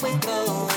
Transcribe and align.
Where 0.00 0.16
do 0.18 0.67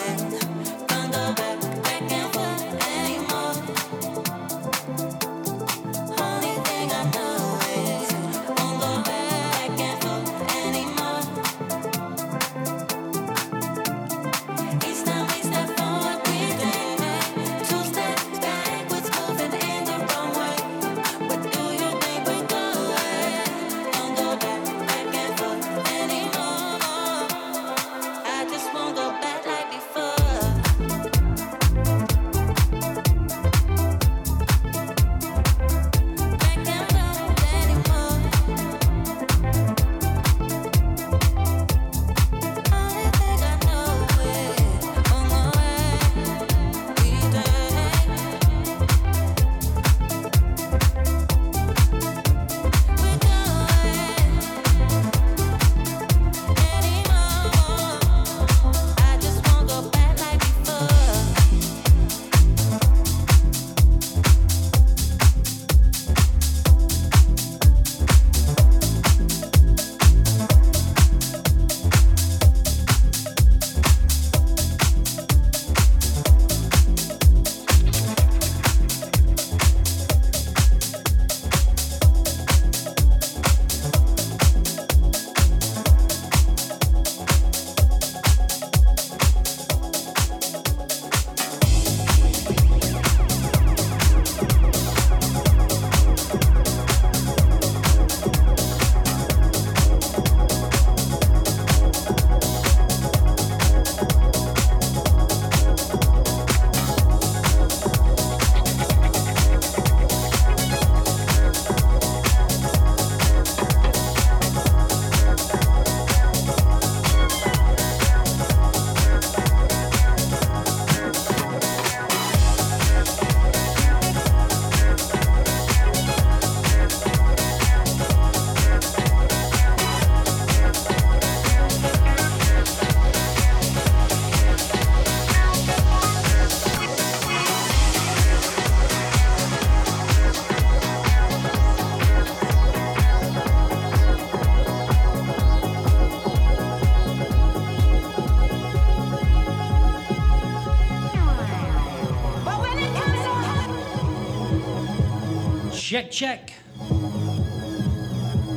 Check. 156.12 156.54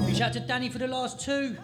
Reach 0.06 0.21
out 0.21 0.33
to 0.33 0.41
Danny 0.41 0.69
for 0.69 0.79
the 0.79 0.89
last 0.89 1.21
two. 1.21 1.56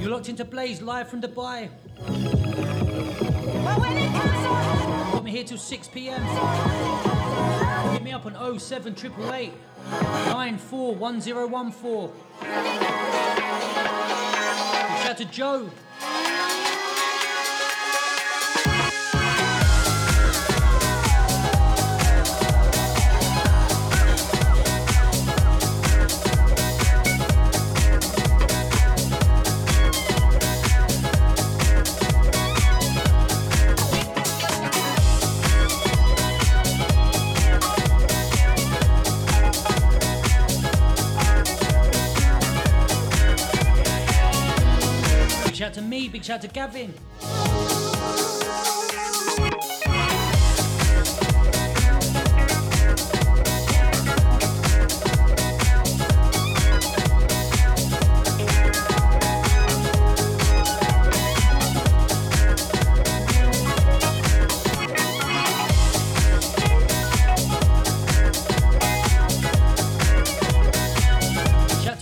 You're 0.00 0.10
locked 0.10 0.28
into 0.28 0.44
Blaise 0.44 0.82
live 0.82 1.08
from 1.08 1.22
Dubai. 1.22 1.70
Got 5.12 5.22
me 5.22 5.30
here 5.30 5.44
till 5.44 5.56
6 5.56 5.88
pm. 5.88 6.20
Hit 7.92 8.02
me 8.02 8.10
up 8.10 8.26
on 8.26 8.58
07888 8.58 9.52
941014. 10.26 12.10
Reach 14.90 15.06
out 15.08 15.16
to 15.18 15.24
Joe. 15.26 15.70
Shout 46.34 46.42
to 46.42 46.48
Gavin. 46.48 46.94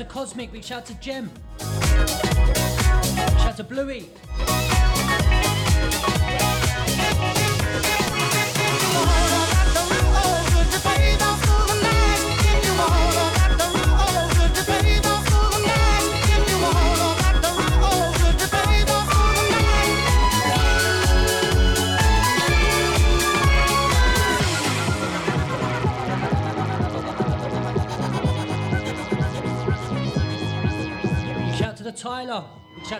Cosmic, 0.08 0.52
big 0.52 0.62
shout 0.62 0.86
to 0.86 0.94
Gem. 0.94 1.30
To 3.56 3.64
Bluey. 3.64 4.51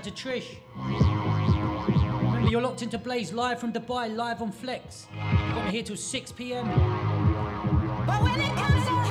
Shout 0.02 0.16
to 0.16 0.28
Trish. 0.28 0.56
Remember, 2.24 2.50
you're 2.50 2.60
locked 2.60 2.82
into 2.82 2.98
Blaise 2.98 3.32
live 3.32 3.60
from 3.60 3.72
Dubai, 3.72 4.14
live 4.14 4.42
on 4.42 4.50
Flex. 4.50 5.06
Got 5.54 5.66
me 5.66 5.70
here 5.70 5.84
till 5.84 5.96
6 5.96 6.32
p.m. 6.32 6.66
one 6.66 9.01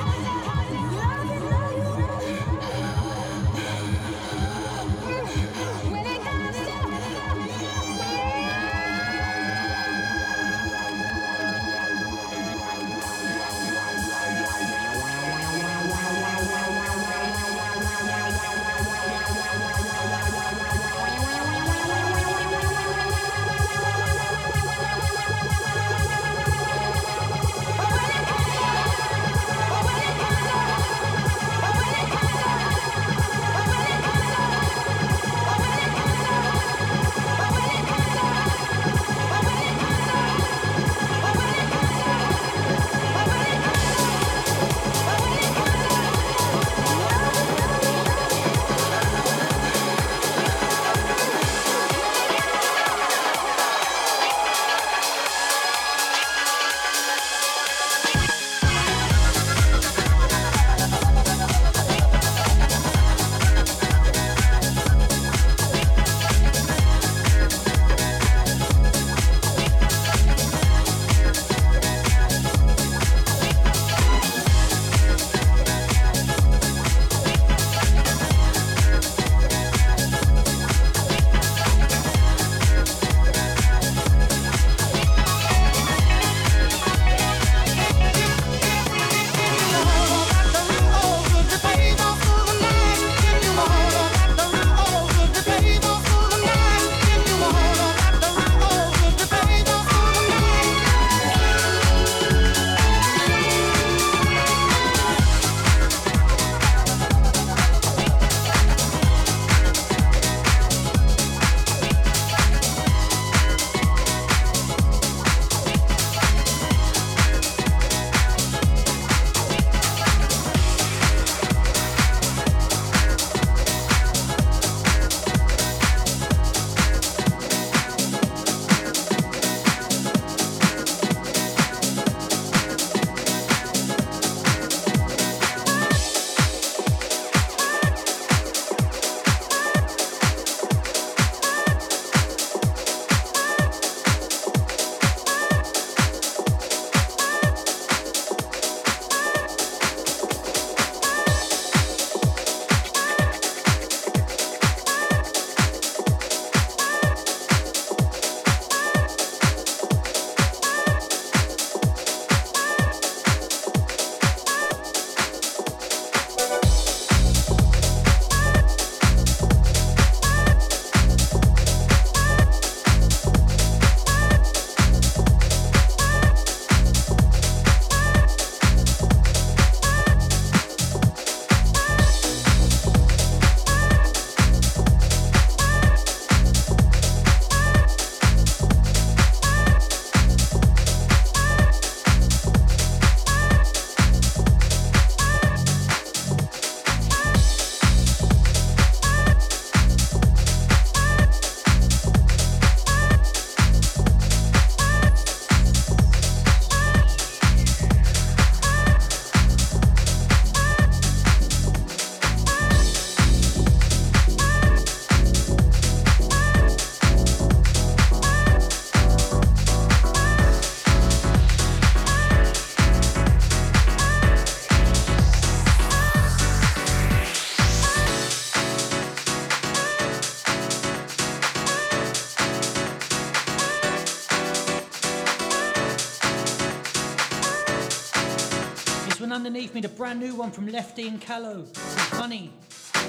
underneath 239.72 239.74
me, 239.74 239.80
the 239.80 239.88
brand 239.96 240.20
new 240.20 240.34
one 240.34 240.50
from 240.50 240.66
Lefty 240.66 241.08
and 241.08 241.20
Callow. 241.20 241.64
Funny. 242.12 242.52
Big 242.92 243.08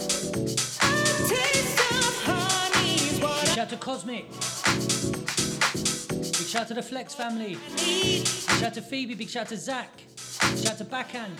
shout 3.49 3.69
to 3.69 3.77
Cosmic. 3.77 4.29
Big 6.09 6.47
shout 6.47 6.67
to 6.67 6.73
the 6.73 6.81
Flex 6.81 7.13
family. 7.13 7.57
Big 7.75 8.25
shout 8.25 8.73
to 8.73 8.81
Phoebe. 8.81 9.15
Big 9.15 9.29
shout 9.29 9.47
to 9.49 9.57
Zach. 9.57 9.89
Big 9.97 10.63
shout 10.63 10.77
to 10.77 10.85
Backhand. 10.85 11.37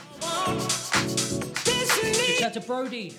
Big 1.65 2.37
shout 2.39 2.53
to 2.53 2.61
Brody. 2.61 3.13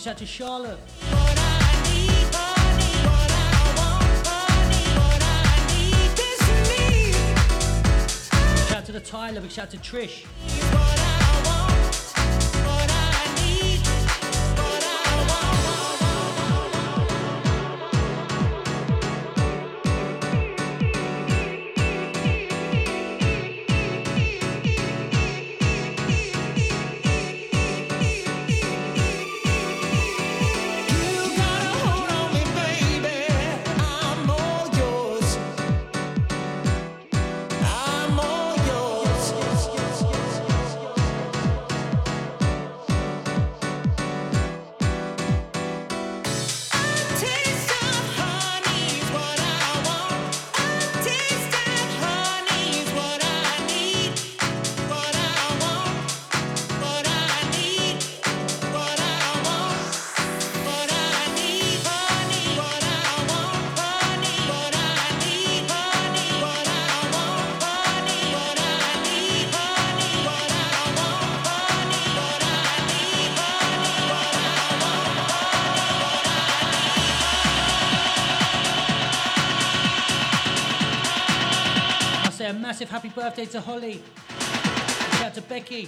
Shout 0.00 0.16
to 0.16 0.24
Charlotte. 0.24 0.78
Shout 8.70 8.86
to 8.86 8.92
the 8.92 9.00
Tyler. 9.04 9.42
Big 9.42 9.50
shout 9.50 9.70
to 9.72 9.76
Trish. 9.76 10.24
Massive 82.80 82.90
happy 82.90 83.08
birthday 83.10 83.44
to 83.44 83.60
Holly. 83.60 84.02
Shout 85.18 85.34
to 85.34 85.42
Becky. 85.42 85.86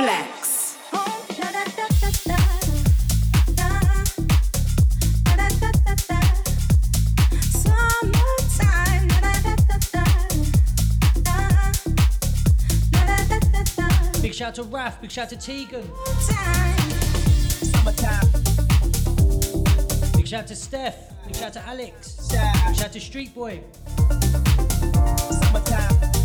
Flex. 0.00 0.78
Big 14.22 14.32
shout 14.32 14.54
to 14.54 14.62
Raf, 14.62 15.02
big 15.02 15.10
shout 15.10 15.28
to 15.28 15.36
Tegan. 15.36 15.82
Big 20.16 20.26
shout 20.26 20.46
to 20.46 20.56
Steph, 20.56 20.96
big 21.26 21.36
shout 21.36 21.52
to 21.52 21.60
Alex, 21.66 22.16
big 22.66 22.76
shout 22.76 22.92
to 22.94 23.00
Street 23.00 23.34
Boy. 23.34 23.60
Summertime. 25.28 26.19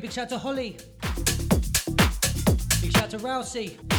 Big 0.00 0.12
shout 0.12 0.30
to 0.30 0.38
Holly. 0.38 0.78
Big 2.80 2.96
shout 2.96 3.10
to 3.10 3.18
Rousey. 3.18 3.89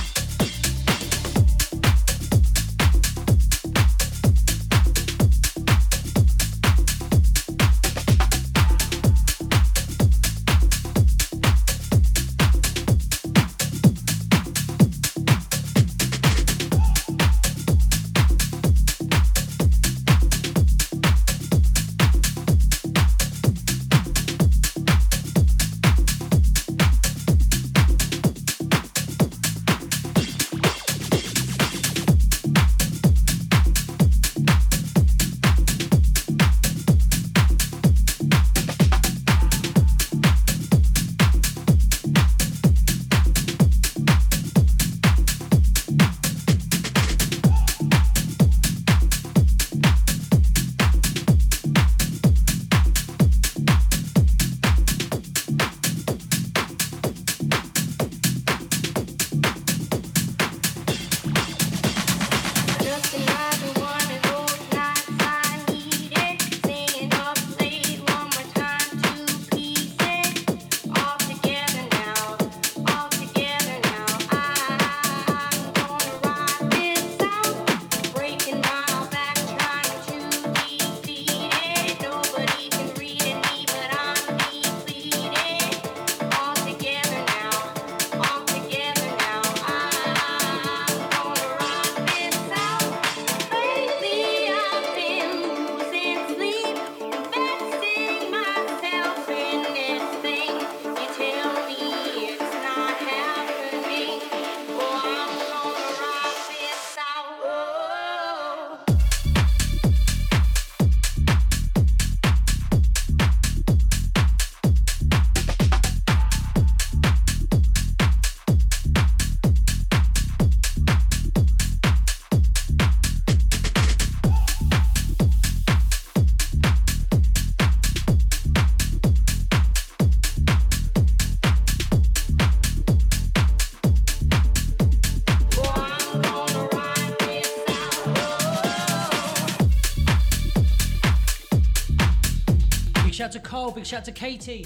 to 143.32 143.40
Cole, 143.40 143.72
big 143.72 143.86
shout 143.86 144.04
to 144.04 144.12
Katie, 144.12 144.66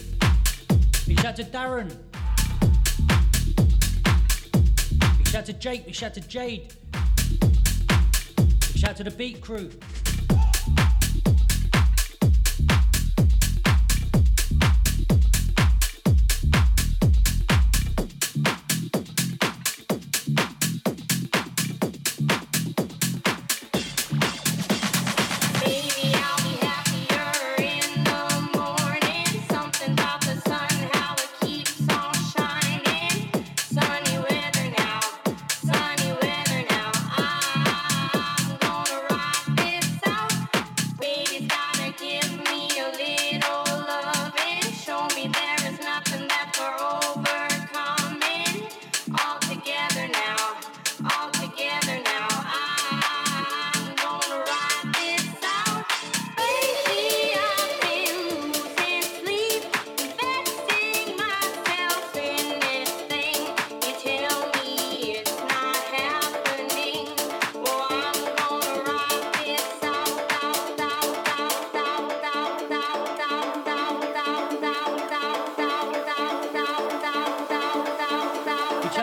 big 1.06 1.19
shout 1.19 1.36
to 1.36 1.43
Darren, 1.43 1.95
big 5.17 5.28
shout 5.28 5.45
to 5.45 5.54
Jake, 5.54 5.86
big 5.86 5.93
shout 5.93 6.13
to 6.15 6.21
Jade, 6.21 6.73
big 8.32 8.75
shout 8.75 8.95
to 8.95 9.04
the 9.04 9.12
Beat 9.12 9.39
Crew. 9.41 9.69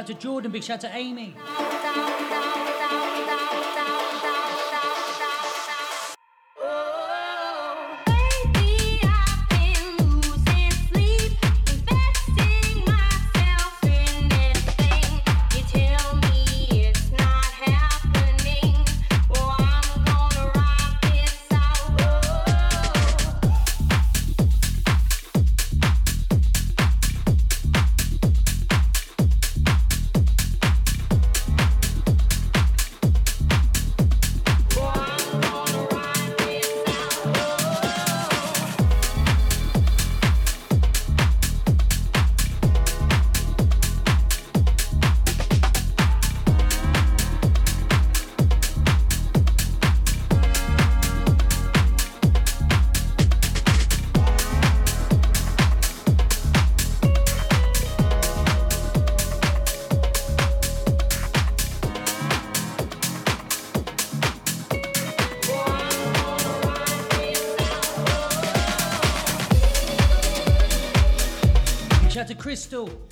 out 0.02 0.06
to 0.08 0.14
Jordan. 0.14 0.50
Big 0.50 0.64
shout 0.64 0.84
out 0.84 0.90
to 0.90 0.96
Amy. 0.96 1.32
tú. 72.72 73.11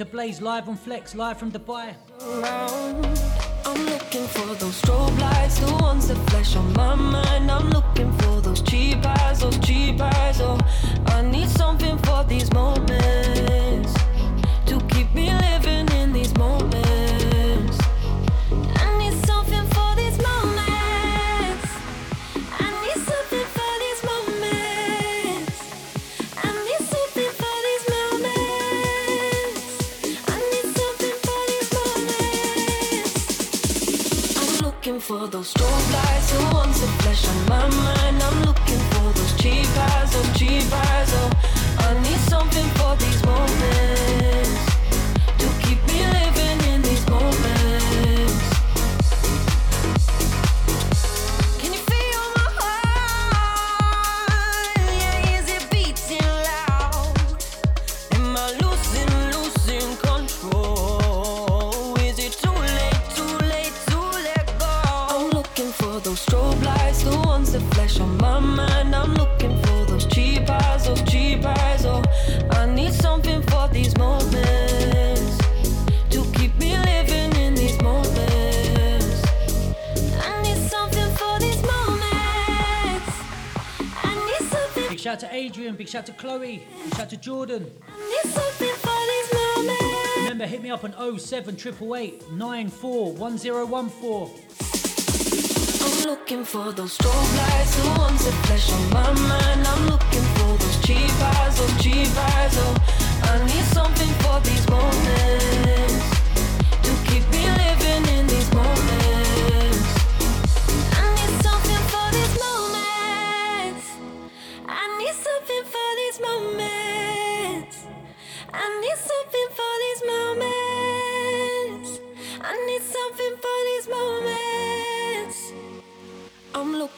to 0.00 0.06
Blaise 0.06 0.40
live 0.40 0.66
on 0.66 0.76
Flex, 0.76 1.14
live 1.14 1.36
from 1.36 1.52
Dubai. 1.52 1.94
I'm 3.66 3.84
looking 3.84 4.26
for 4.28 4.54
those 4.54 4.80
strobe 4.80 5.20
lights, 5.20 5.58
the 5.58 5.72
ones 5.74 6.08
that 6.08 6.16
shout 85.90 86.06
to 86.06 86.12
Chloe, 86.12 86.62
big 86.84 86.94
shout 86.94 87.10
to 87.10 87.16
Jordan. 87.16 87.68
Remember, 90.18 90.46
hit 90.46 90.62
me 90.62 90.70
up 90.70 90.84
on 90.84 90.92
07888 91.18 92.22
I'm 95.82 96.08
looking 96.08 96.44
for 96.44 96.70
those 96.70 96.96
lights, 97.36 97.74
the 97.82 97.88
ones 97.98 98.24
that 98.24 98.34
flash 98.46 98.70
on 98.72 98.90
my 98.90 99.12
mind. 99.28 99.66
I'm 99.66 99.86
looking 99.88 100.22
for 100.36 100.56
those 100.58 100.80
cheap 100.86 101.10
eyes, 101.20 101.58
those 101.58 101.82
cheap 101.82 102.16
eyes. 102.16 102.54
Oh, 102.56 102.76
I 103.24 103.46
need. 103.46 103.79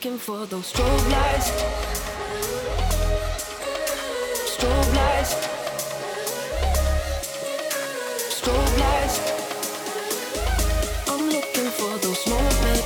Looking 0.04 0.18
for 0.18 0.46
those 0.46 0.72
strobe 0.72 1.10
lights. 1.12 1.48
Strobe 4.52 4.94
lights. 4.96 5.32
Strobe 8.34 8.78
lights. 8.82 9.16
I'm 11.08 11.28
looking 11.28 11.70
for 11.78 11.92
those 11.98 12.26
moments. 12.26 12.84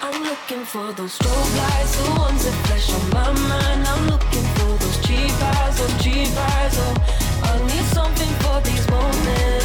I'm 0.00 0.22
looking 0.22 0.64
for 0.64 0.92
those 0.94 1.18
strobe 1.18 1.56
lights, 1.58 1.94
the 1.96 2.10
ones 2.18 2.44
that 2.46 2.56
flash 2.64 2.90
on 2.94 3.10
my 3.10 3.32
mind. 3.50 3.86
I'm 3.86 4.06
looking 4.08 4.46
for 4.56 4.78
those 4.82 4.98
cheap 5.06 5.42
eyes, 5.42 5.76
those 5.76 6.02
cheap 6.02 6.34
eyes. 6.38 6.74
Oh, 6.78 6.94
I 7.42 7.58
need 7.66 7.86
something 7.92 8.32
for 8.40 8.60
these 8.62 8.88
moments 8.88 9.61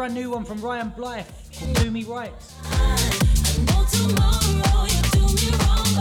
brand 0.00 0.14
new 0.14 0.30
one 0.30 0.46
from 0.46 0.58
Ryan 0.62 0.88
Blythe, 0.96 1.26
called 1.52 1.76
Do 1.76 1.90
Me 1.90 2.04
Right. 2.04 2.32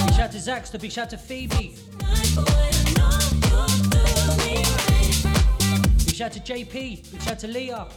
Big 0.05 0.13
shout 0.15 0.31
to 0.31 0.37
Zaxter, 0.37 0.79
big 0.79 0.89
shout 0.89 1.09
to 1.09 1.17
Phoebe. 1.17 1.75
Big 6.05 6.15
shout 6.15 6.31
to 6.31 6.39
JP, 6.39 7.11
big 7.11 7.21
shout 7.21 7.39
to 7.39 7.47
Leah. 7.49 7.89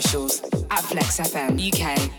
socials 0.00 0.42
at 0.70 0.80
Flex 0.84 1.20
FM 1.20 1.56
UK. 1.58 2.15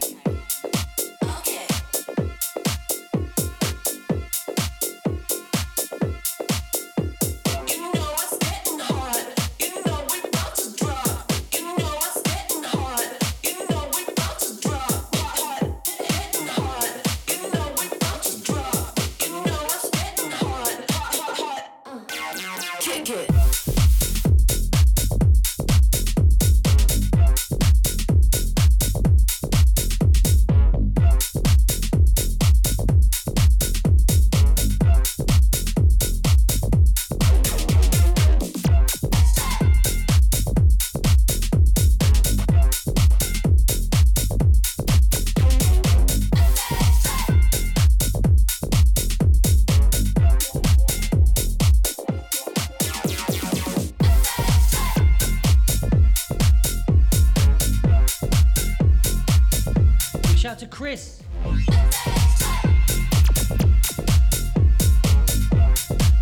out 60.57 60.61
to 60.61 60.67
Chris. 60.75 61.21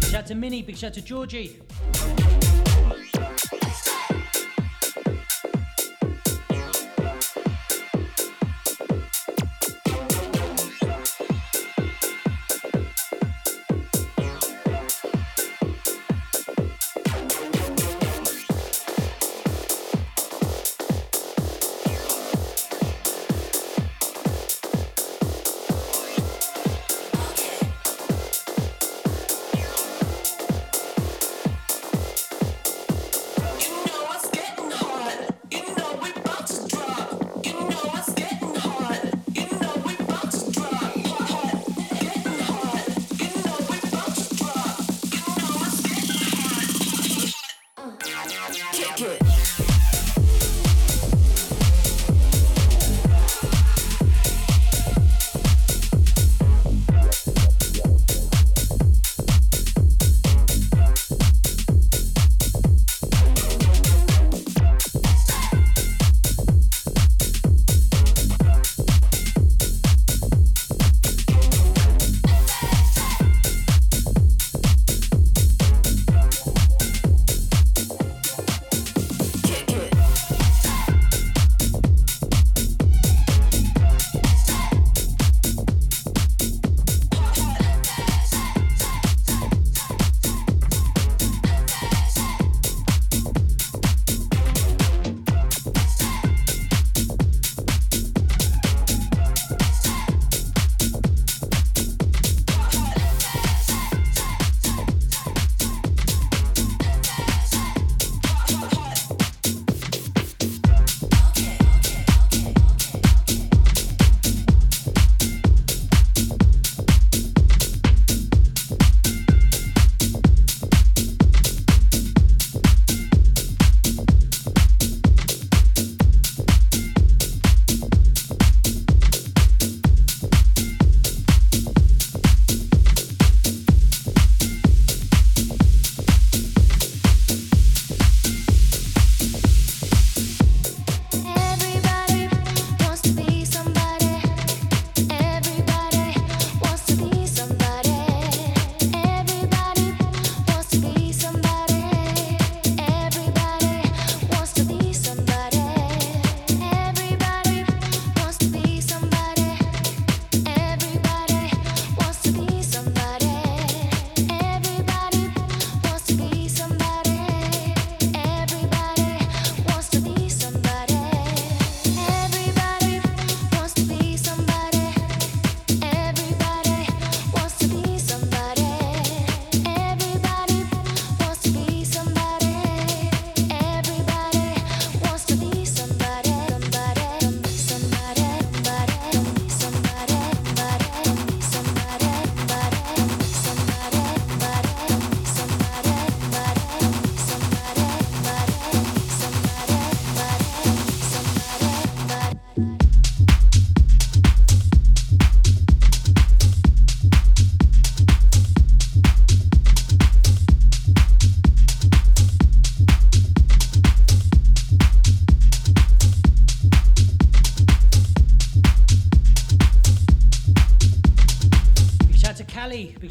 Shout 0.01 0.13
out 0.13 0.25
to 0.25 0.36
Minnie, 0.36 0.61
big 0.61 0.75
shout 0.75 0.89
out 0.89 0.93
to 0.95 1.01
Georgie. 1.01 1.61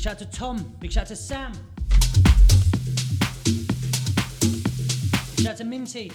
shout 0.05 0.19
to 0.19 0.27
Tom. 0.27 0.59
Big 0.81 0.93
shout 0.93 1.07
to 1.07 1.17
Sam. 1.17 1.51
Big 5.35 5.47
shout 5.47 5.57
to 5.57 5.65
Minty. 5.65 6.13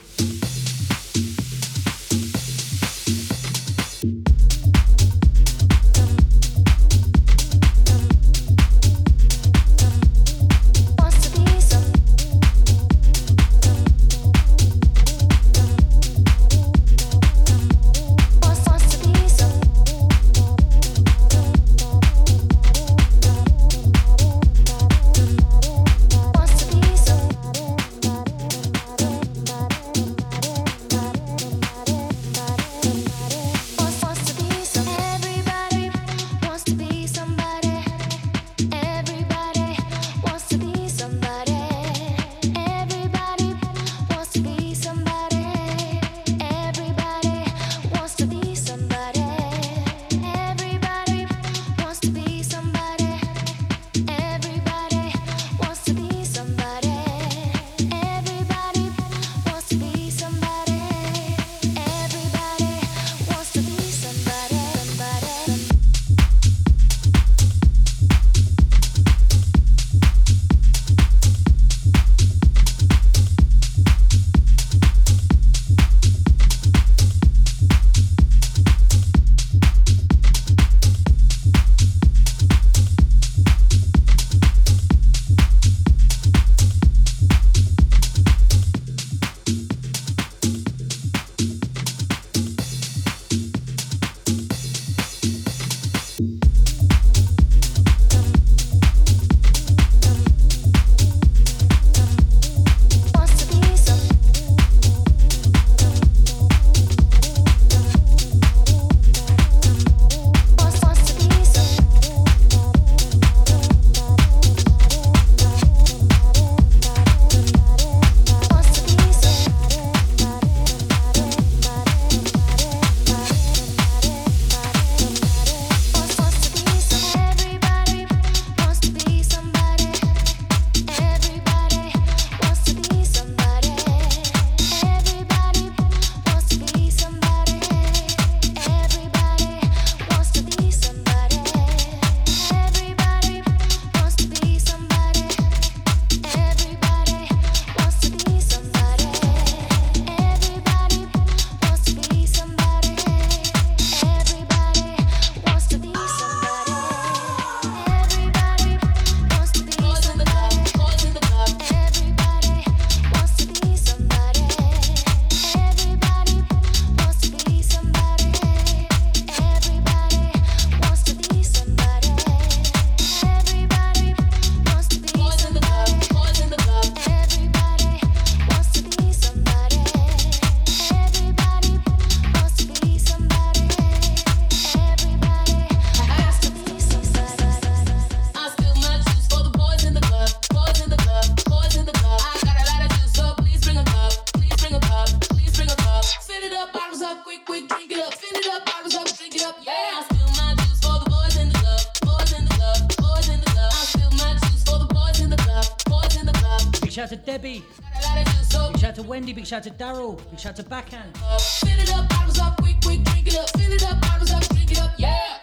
Shout 207.10 207.26
to 207.26 207.32
Debbie. 207.32 207.64
Got 207.92 208.04
a 208.04 208.08
lot 208.08 208.18
of 208.20 208.26
juice, 208.34 208.50
so 208.50 208.72
Big 208.72 208.82
shout 208.82 208.94
to 208.96 209.02
Wendy. 209.02 209.34
Big 209.34 209.48
shout 209.48 209.64
to 209.64 209.72
Daryl. 209.72 210.16
Big 210.30 210.40
shout 210.40 210.56
to 210.58 210.64
Backhand. 210.64 211.18
fill 211.18 211.80
it 211.80 211.92
up, 211.92 212.08
bottles 212.08 212.38
up, 212.38 212.56
quick, 212.58 212.76
quick, 212.84 213.04
drink 213.04 213.26
it 213.26 213.36
up. 213.36 213.50
Fill 213.50 213.72
it 213.72 213.84
up, 213.84 214.00
bottles 214.00 214.32
up, 214.32 214.44
drink 214.50 214.72
it 214.72 214.80
up, 214.80 214.92
yeah. 215.00 215.40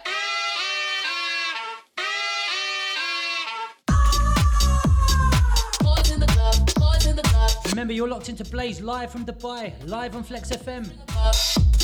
Boys 5.81 6.09
in 6.09 6.21
the 6.21 6.27
club, 6.27 6.55
boys 6.75 7.05
in 7.05 7.17
the 7.17 7.23
club. 7.23 7.51
Remember, 7.65 7.91
you're 7.91 8.07
locked 8.07 8.29
into 8.29 8.45
Blaise 8.45 8.79
live 8.79 9.11
from 9.11 9.25
Dubai, 9.25 9.73
live 9.89 10.15
on 10.15 10.23
Flex 10.23 10.51
FM. 10.51 10.89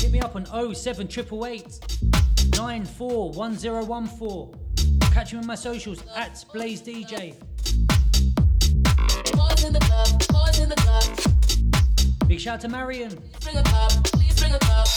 Hit 0.00 0.12
me 0.12 0.20
up 0.20 0.34
on 0.34 0.46
07888 0.46 2.56
941014. 2.56 5.00
Catch 5.12 5.34
me 5.34 5.40
on 5.40 5.46
my 5.46 5.54
socials 5.54 6.02
at 6.16 6.42
Blaise 6.54 6.80
DJ. 6.80 7.34
Big 12.34 12.40
shout 12.40 12.60
to 12.60 12.68
Marion. 12.68 13.16
Bring 13.42 13.56
a 13.58 13.62
cup, 13.62 13.92
please 14.06 14.34
bring 14.40 14.52
a 14.52 14.58
cup. 14.58 14.88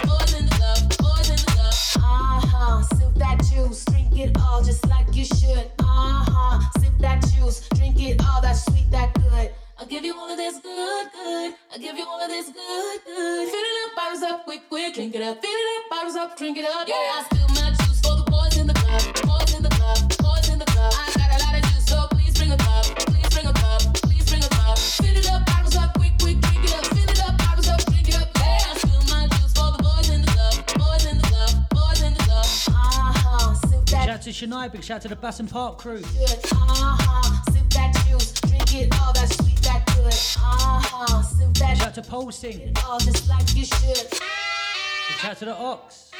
Boys 0.00 0.32
in 0.32 0.46
the 0.46 0.54
club, 0.56 0.78
boys 0.96 1.28
in 1.28 1.36
the 1.36 1.52
club. 1.52 1.74
Uh-huh, 2.00 2.82
sip 2.96 3.14
that 3.16 3.42
juice, 3.52 3.84
drink 3.84 4.18
it 4.18 4.34
all 4.40 4.62
just 4.62 4.88
like 4.88 5.14
you 5.14 5.26
should. 5.26 5.70
Uh-huh, 5.80 6.60
sip 6.80 6.96
that 7.00 7.20
juice, 7.34 7.68
drink 7.74 8.00
it 8.00 8.18
all, 8.24 8.40
that 8.40 8.56
sweet, 8.56 8.90
that 8.90 9.12
good. 9.12 9.50
I'll 9.78 9.86
give 9.86 10.06
you 10.06 10.14
all 10.16 10.30
of 10.30 10.38
this 10.38 10.58
good, 10.58 11.12
good. 11.12 11.54
I'll 11.70 11.78
give 11.78 11.98
you 11.98 12.06
all 12.06 12.22
of 12.22 12.28
this 12.28 12.46
good, 12.46 13.00
good. 13.04 13.48
Fill 13.50 13.60
it 13.60 13.90
up, 13.90 13.96
bottles 13.96 14.22
up, 14.22 14.44
quick, 14.44 14.68
quick. 14.70 14.94
Drink 14.94 15.14
it 15.14 15.20
up, 15.20 15.42
fill 15.42 15.50
it 15.50 15.84
up, 15.84 15.90
bottles 15.90 16.16
up, 16.16 16.38
drink 16.38 16.56
it 16.56 16.64
up. 16.64 16.88
Yeah, 16.88 16.94
I 16.94 17.26
spill 17.28 17.48
my 17.48 17.81
juice 18.02 18.10
for 18.10 18.16
the 18.16 18.30
boys 18.30 18.56
in 18.56 18.66
the 18.66 18.74
club, 18.74 19.02
boys 19.22 19.54
in 19.54 19.62
the 19.62 19.68
club, 19.70 19.98
boys 20.18 20.48
in 20.48 20.58
the 20.58 20.64
club. 20.66 20.92
I 20.96 21.12
got 21.16 21.40
a 21.40 21.44
lot 21.44 21.54
of 21.54 21.62
juice, 21.70 21.86
so 21.86 22.06
please 22.10 22.34
bring 22.36 22.52
a 22.52 22.56
cup, 22.56 22.84
please 23.06 23.28
bring 23.30 23.46
a 23.46 23.52
cup, 23.52 23.80
please 24.02 24.24
bring 24.28 24.42
a 24.42 24.48
cup. 24.48 24.78
Fill 24.78 25.16
it 25.16 25.30
up, 25.30 25.46
bottles 25.46 25.76
up, 25.76 25.94
quick, 25.94 26.12
quick. 26.18 26.40
Drink 26.40 26.64
it 26.64 26.74
up, 26.74 26.86
fill 26.86 27.08
it 27.08 27.20
up, 27.22 27.38
bottles 27.38 27.68
up, 27.68 27.84
drink 27.86 28.08
it 28.08 28.16
up. 28.16 28.28
Yeah, 28.36 28.58
I 28.70 28.74
spill 28.78 29.02
my 29.08 29.28
juice 29.28 29.52
for 29.52 29.70
the 29.72 29.82
boys 29.82 30.10
in 30.10 30.20
the 30.22 30.30
club, 30.30 30.54
boys 30.78 31.06
in 31.06 31.18
the 31.18 31.24
club, 31.24 31.50
boys 31.70 32.02
in 32.02 32.14
the 32.14 32.22
club. 32.22 32.46
Uh-huh, 32.68 33.54
sip 33.54 33.80
Big 33.80 33.88
that 33.88 34.06
shout 34.06 34.22
to 34.22 34.30
Shania. 34.30 34.72
Big 34.72 34.84
shout 34.84 35.00
to 35.02 35.08
the 35.08 35.16
Basson 35.16 35.50
Park 35.50 35.78
crew. 35.78 36.02
Uh-huh, 36.02 37.52
sip 37.52 37.68
that 37.70 37.92
juice, 38.08 38.32
drink 38.32 38.74
it 38.74 39.00
all, 39.00 39.12
that 39.12 39.28
sweet, 39.32 39.60
that 39.62 39.86
good. 39.94 40.06
Uh-huh, 40.06 41.22
sip 41.22 41.54
that 41.54 41.78
shout 41.78 41.94
to 41.94 42.02
Pulsing. 42.02 42.72
all 42.86 42.98
just 42.98 43.28
like 43.28 43.54
you 43.54 43.64
should. 43.64 44.10
Big 44.10 45.18
shout 45.18 45.36
to 45.38 45.44
the 45.46 45.54
Ox. 45.54 46.11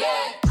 Yeah. 0.00 0.41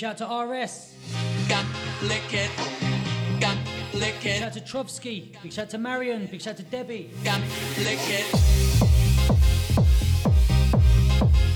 Shout 0.00 0.16
to 0.16 0.24
RS. 0.24 0.94
Got 1.46 1.66
lick 2.04 2.32
it. 2.32 2.50
Got 3.38 3.58
lick 3.92 4.14
Big 4.22 4.40
shout 4.40 4.54
to 4.54 4.60
Trovsky. 4.60 5.30
Big 5.42 5.52
shout 5.52 5.68
to 5.68 5.76
Marion. 5.76 6.24
Big 6.24 6.40
shout 6.40 6.56
to 6.56 6.62
Debbie. 6.62 7.10
Got 7.22 7.42
lick 7.84 8.00
it. 8.08 8.24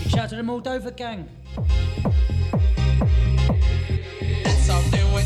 Big 0.02 0.10
shout 0.12 0.28
to 0.28 0.36
the 0.36 0.42
Moldova 0.42 0.94
gang. 0.94 1.26
It's 4.44 4.66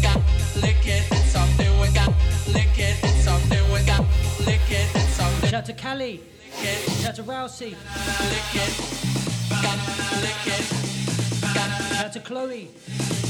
got 0.01 0.23
lick 0.63 0.87
it. 0.87 1.03
It's 1.11 1.33
something 1.33 1.81
we 1.81 1.89
got 1.89 2.15
lick 2.55 2.79
it. 2.79 3.03
It's 3.03 3.25
something 3.25 3.73
we 3.73 3.85
got 3.85 4.07
lick 4.47 4.71
it. 4.71 4.89
It's 4.95 5.15
Big 5.41 5.51
shout 5.51 5.67
to 5.67 5.73
Cali. 5.73 6.21
Big 6.63 6.79
shout 7.03 7.17
to 7.17 7.25
Rousey. 7.25 7.71
Lick 8.31 8.55
it. 8.55 8.73
Got 9.61 9.79
lick 10.23 10.47
it. 10.47 10.89
Got 11.55 11.79
Big 11.79 11.97
shout 11.97 12.13
to 12.13 12.21
Chloe. 12.21 12.69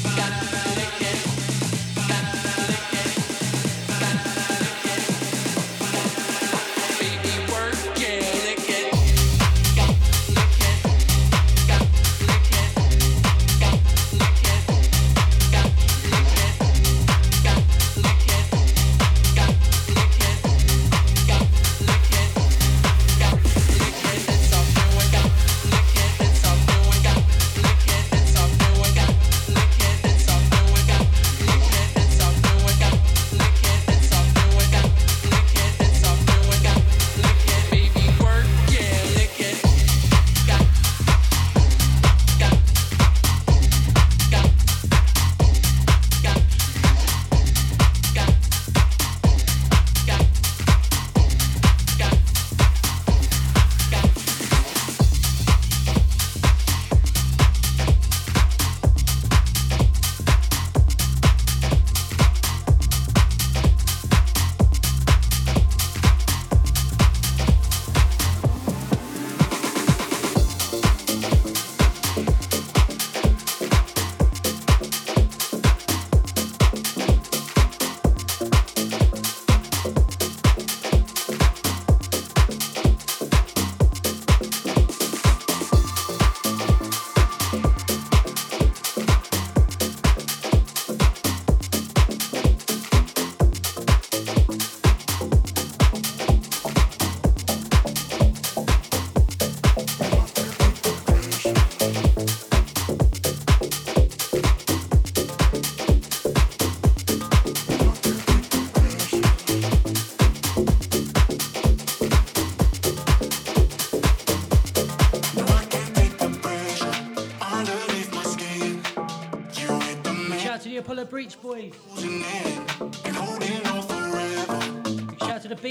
Got 0.05 0.33
to 0.43 0.77
make 0.77 1.03
it. 1.03 1.58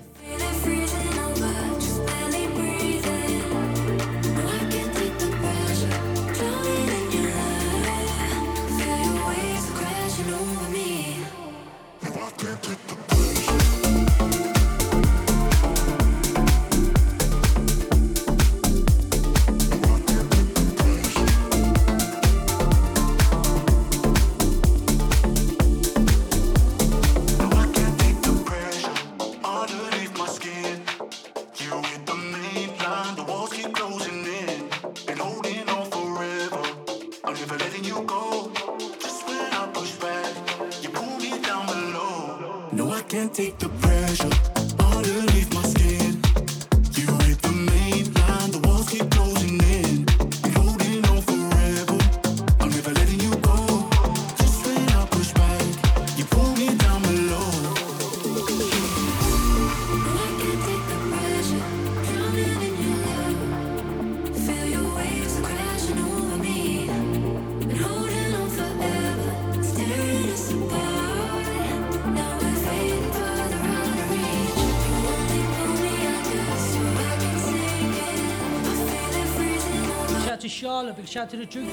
şatırı 81.12 81.46
çünkü. 81.50 81.70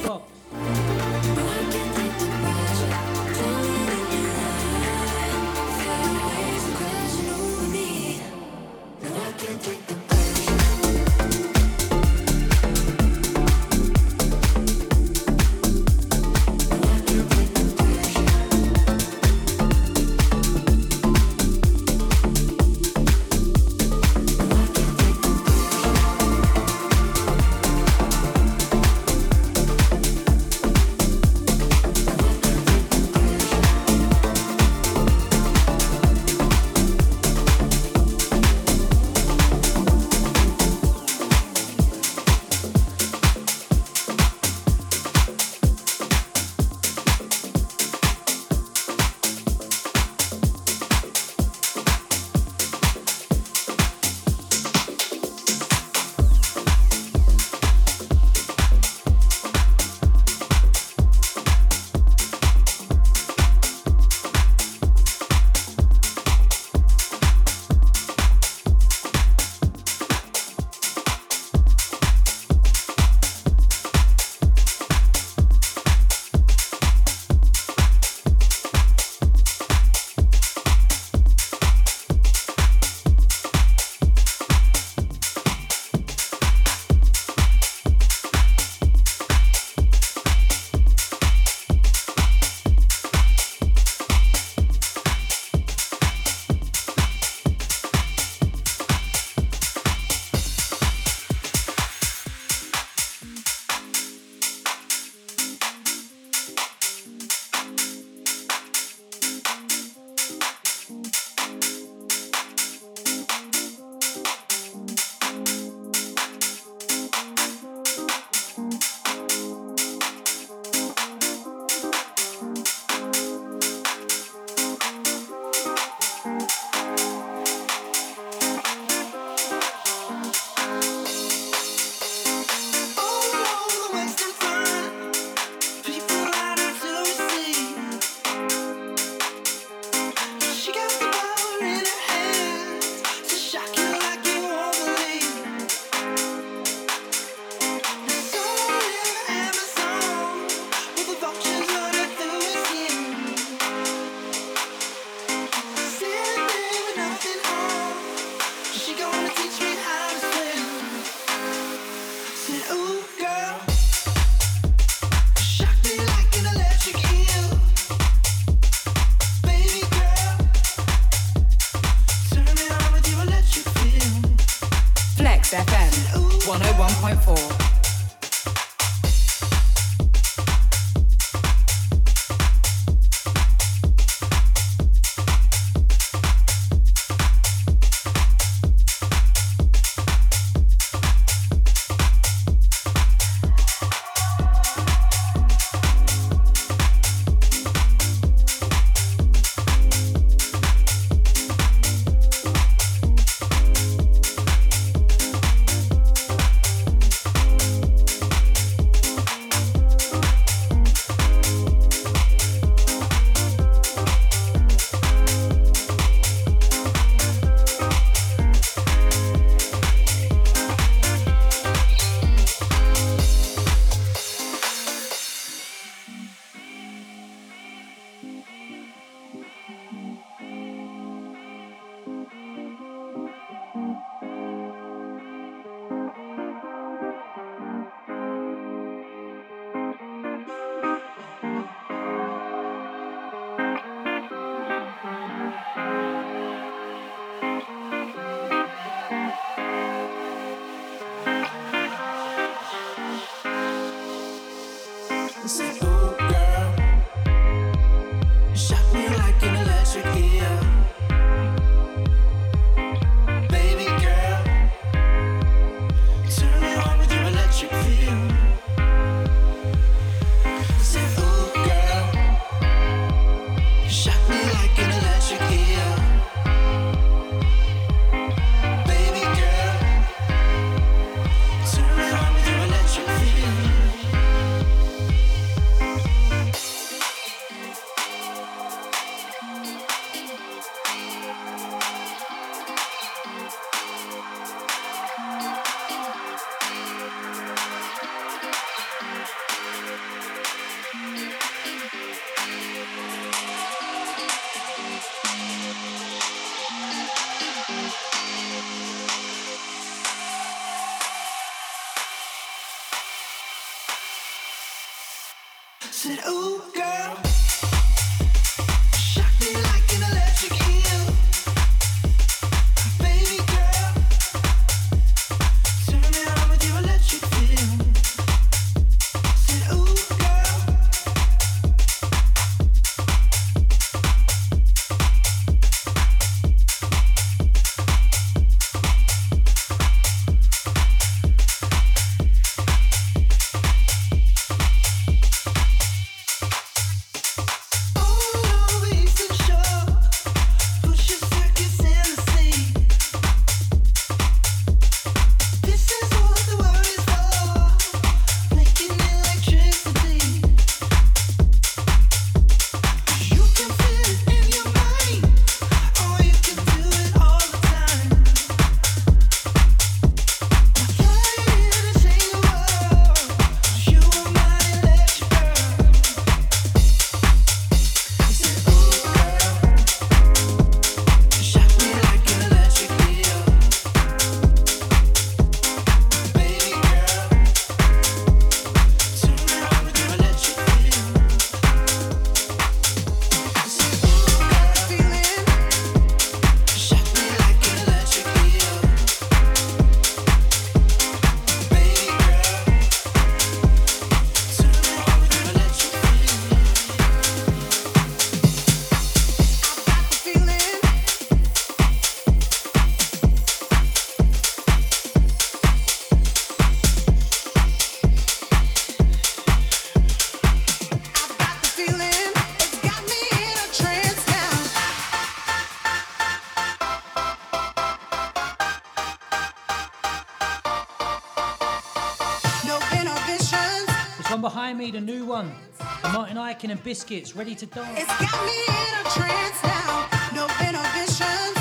Birkin 436.60 436.72
and 436.72 436.84
Biscuits, 436.84 437.38
ready 437.38 437.56
to 437.56 437.66
dance. 437.68 438.02
It's 438.02 438.20
got 438.20 438.46
me 438.46 438.52
in 438.68 438.94
a 439.00 439.04
trance 439.12 439.64
now, 439.64 440.10
no 440.36 440.46
inhibitions. 440.60 441.56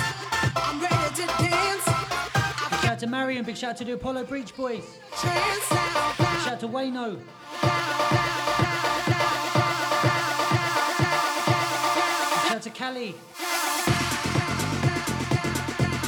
I'm 0.56 0.80
ready 0.80 1.14
to 1.14 1.26
dance. 1.38 1.86
I've 1.86 2.70
big 2.72 2.80
shout 2.80 2.90
out 2.90 2.98
to 2.98 3.06
Marion, 3.06 3.44
big 3.44 3.56
shout 3.56 3.70
out 3.70 3.76
to 3.76 3.84
the 3.84 3.92
Apollo 3.92 4.24
Breach 4.24 4.56
Boys. 4.56 4.98
Trance 5.16 5.70
now, 5.70 5.94
now. 5.94 6.14
Big 6.18 6.26
shout 6.26 6.54
out 6.54 6.58
to 6.58 6.66
Wayno. 6.66 7.20
Shout 12.42 12.56
out 12.56 12.62
to 12.62 12.70
Kelly. 12.70 13.14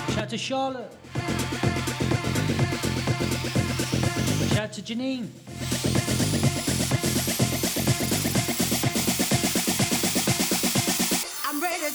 Shout 0.09 0.19
out 0.19 0.29
to 0.31 0.37
Charlotte. 0.37 0.93
Shout 4.49 4.59
out 4.59 4.73
to 4.73 4.83
Janine. 4.83 5.29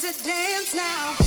to 0.01 0.23
dance 0.23 0.75
now. 0.75 1.24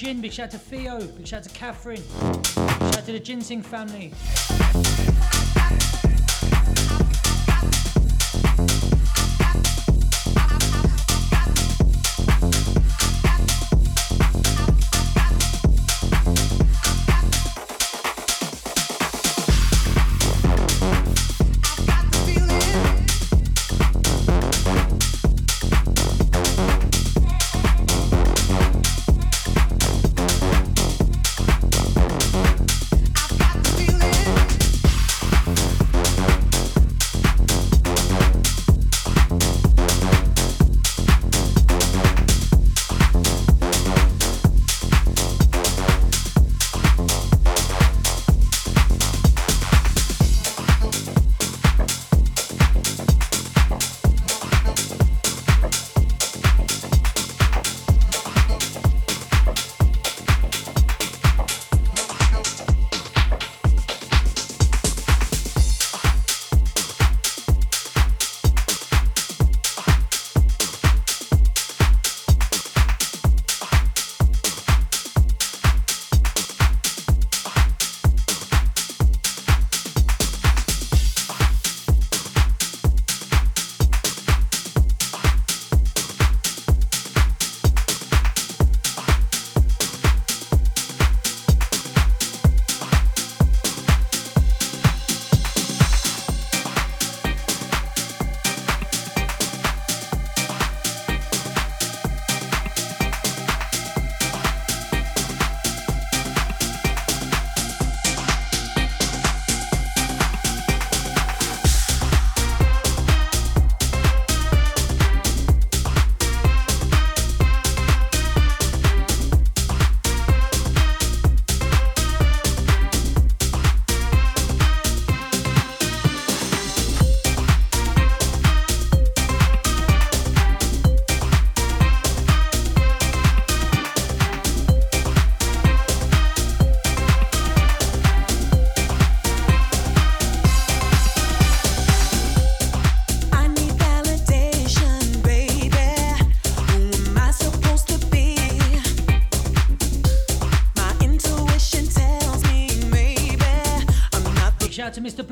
Jin, 0.00 0.22
big 0.22 0.32
shout 0.32 0.44
out 0.44 0.50
to 0.52 0.58
Theo, 0.58 0.98
big 1.08 1.26
shout 1.26 1.40
out 1.40 1.44
to 1.44 1.50
Catherine, 1.50 2.02
big 2.32 2.46
shout 2.46 2.96
out 2.96 3.04
to 3.04 3.12
the 3.12 3.20
Ginsing 3.20 3.60
family. 3.60 4.14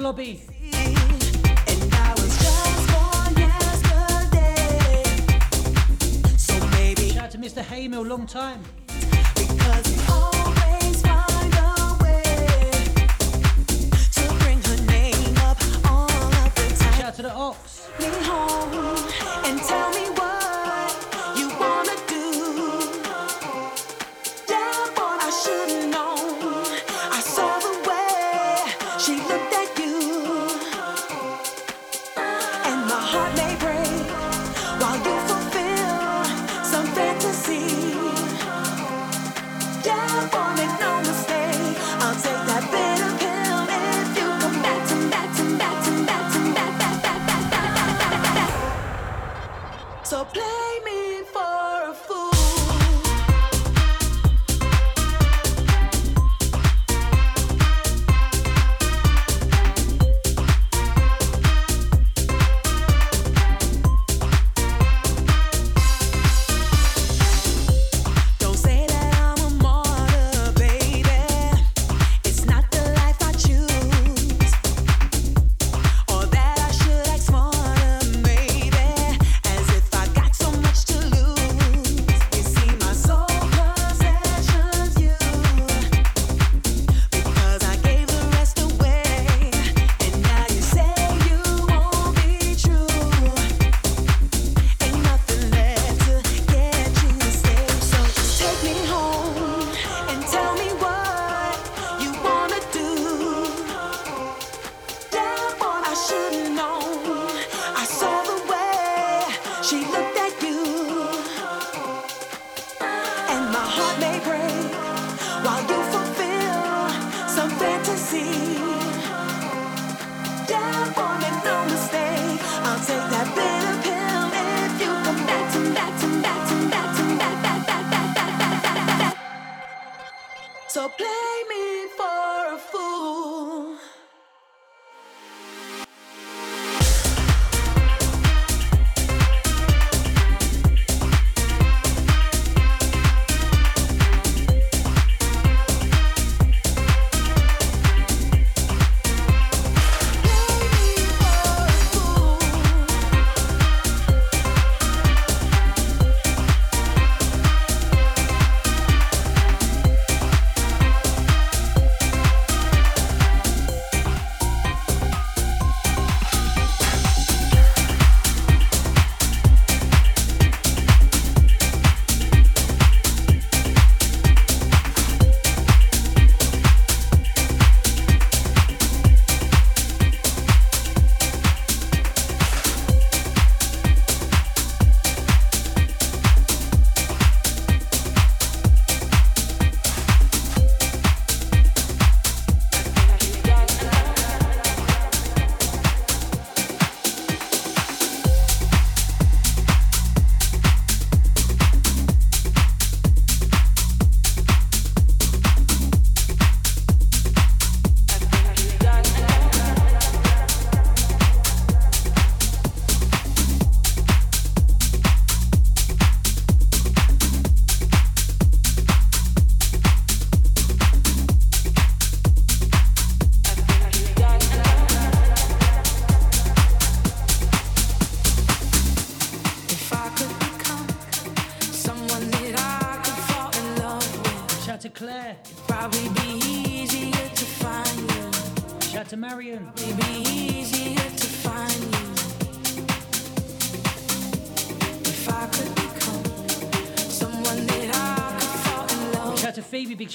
lobby. 0.09 0.48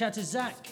shout 0.04 0.14
to 0.14 0.22
Zach. 0.22 0.63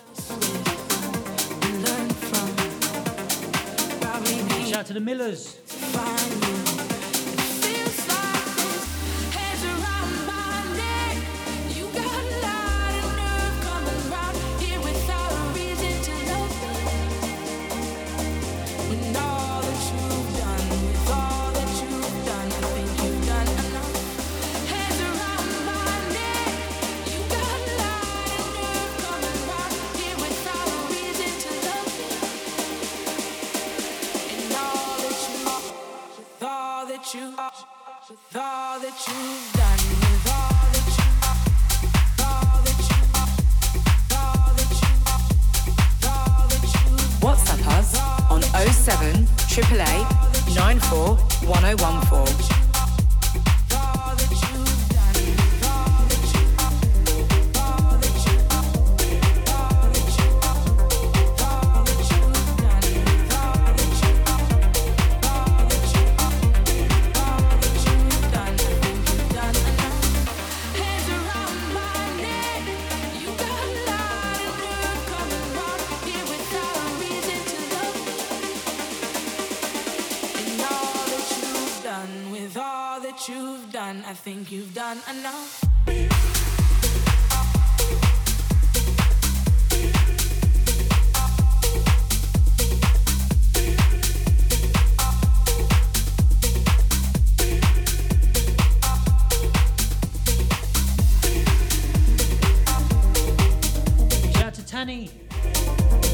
done, 84.02 84.10
I 84.10 84.14
think 84.14 84.52
you've 84.52 84.73
done 84.73 84.99
enough. 85.10 85.64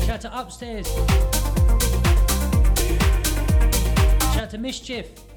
Shout 0.05 0.21
to 0.21 0.39
Upstairs. 0.39 0.87
Shout 4.33 4.49
to 4.51 4.57
Mischief. 4.57 5.36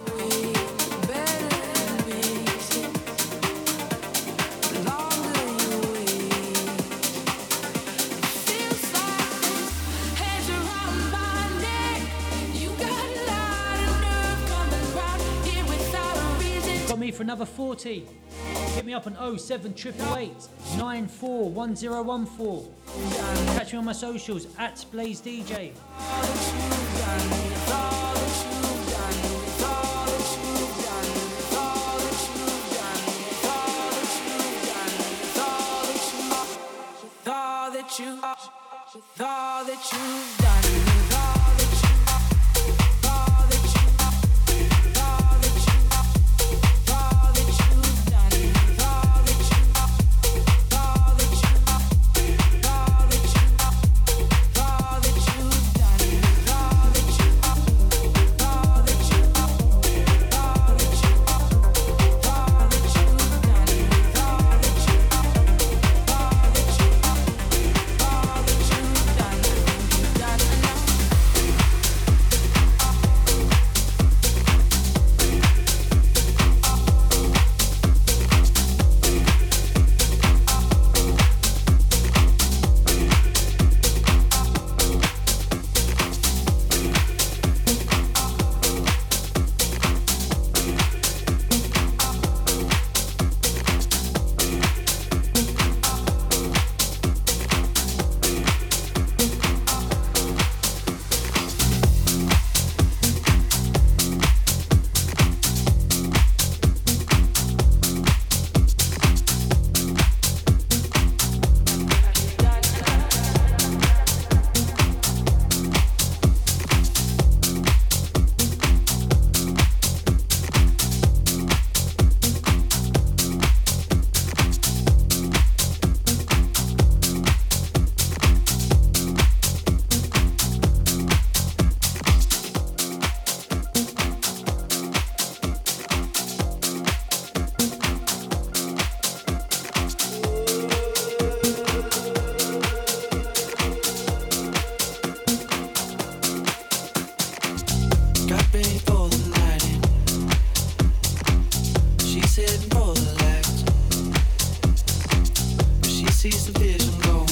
another 17.31 17.45
40. 17.45 18.05
Hit 18.75 18.85
me 18.85 18.93
up 18.93 19.07
on 19.07 19.13
07888 19.39 20.31
Catch 23.55 23.71
me 23.71 23.79
on 23.79 23.85
my 23.85 23.93
socials 23.93 24.47
at 24.59 24.83
Blaise 24.91 25.21
DJ. 25.21 25.71
All 37.25 37.71
that 37.71 37.97
you, 37.97 38.19
all 39.21 39.63
that 39.63 39.91
you. 39.93 40.40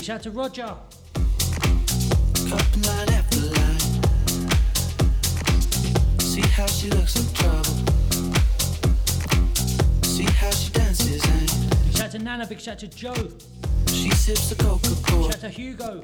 Shout 0.09 0.15
out 0.15 0.23
to 0.23 0.31
Roger. 0.31 0.75
Line 2.87 3.09
after 3.09 3.41
line. 3.41 3.79
See 6.19 6.41
how 6.41 6.65
she 6.65 6.89
looks 6.89 7.15
in 7.15 7.31
trouble. 7.35 7.63
See 10.01 10.23
how 10.23 10.49
she 10.49 10.71
dances 10.71 11.23
and 11.23 11.95
Shout 11.95 12.05
out 12.05 12.11
to 12.13 12.17
Nana. 12.19 12.47
Big 12.47 12.59
shout 12.59 12.73
out 12.73 12.79
to 12.79 12.87
Joe. 12.87 13.13
she 13.89 14.09
sips 14.09 14.49
the 14.49 14.55
Coca 14.55 14.95
Cola. 15.11 15.31
Shout 15.31 15.35
out 15.35 15.41
to 15.41 15.49
Hugo. 15.49 16.01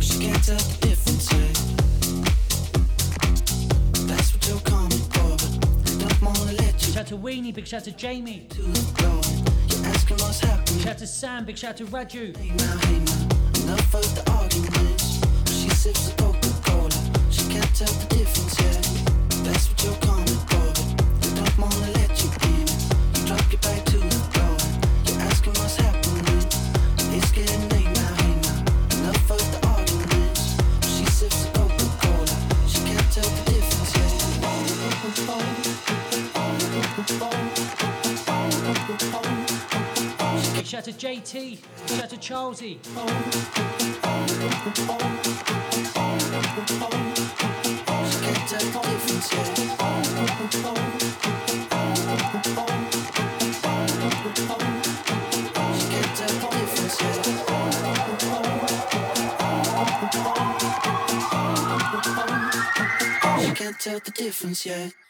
She 0.00 0.18
can't 0.18 0.42
tell 0.42 0.56
the 0.56 0.86
difference. 0.86 1.30
eh? 1.34 1.52
That's 4.06 4.32
what 4.32 4.48
you're 4.48 4.60
coming 4.60 5.04
for, 5.12 5.36
but 5.36 5.98
don't 5.98 6.22
wanna 6.22 6.52
let 6.52 6.67
Shout 6.98 7.06
to 7.06 7.16
Weenie. 7.16 7.54
Big 7.54 7.64
shout 7.64 7.84
to 7.84 7.92
Jamie. 7.92 8.48
Shout 8.50 8.76
out 10.84 10.98
to 10.98 11.06
Sam. 11.06 11.44
Big 11.44 11.56
shout 11.56 11.70
out 11.70 11.76
to 11.76 11.84
Raju. 11.84 12.36
Enough 12.36 13.94
of 13.94 14.14
the 14.16 14.22
arguments. 14.32 15.20
She 15.46 15.70
sips 15.70 16.08
the 16.08 16.20
Coca 16.20 16.50
Cola. 16.64 16.90
She 17.30 17.42
can't 17.52 17.72
tell 17.76 17.86
the 17.86 18.06
difference. 18.16 18.56
That's 19.44 19.68
what 19.68 19.84
you're 19.84 19.94
don't 21.36 21.58
wanna 21.60 21.92
let 21.92 22.20
you 22.20 22.30
in. 22.50 22.66
You 22.66 23.26
drop 23.28 23.46
back 23.62 23.84
to 23.84 23.98
the 23.98 24.18
floor. 24.32 24.58
You're 25.06 25.22
asking 25.22 25.54
what's 25.54 25.76
happening. 25.76 26.50
It's 27.14 27.30
getting 27.30 27.68
late 27.68 27.92
now, 27.94 28.26
enough 28.98 29.30
of 29.30 29.38
the 29.52 29.58
arguments. 29.68 30.58
She 30.82 31.04
sips 31.04 31.57
shout 40.68 40.86
out 40.86 40.98
to 40.98 41.06
JT. 41.06 41.58
Shout 41.88 42.02
out 42.02 42.10
to 42.10 42.16
Charlesy. 42.18 42.78
Can't 63.54 63.80
tell 63.80 64.00
the 64.00 64.10
difference 64.14 64.66
yet. 64.66 65.07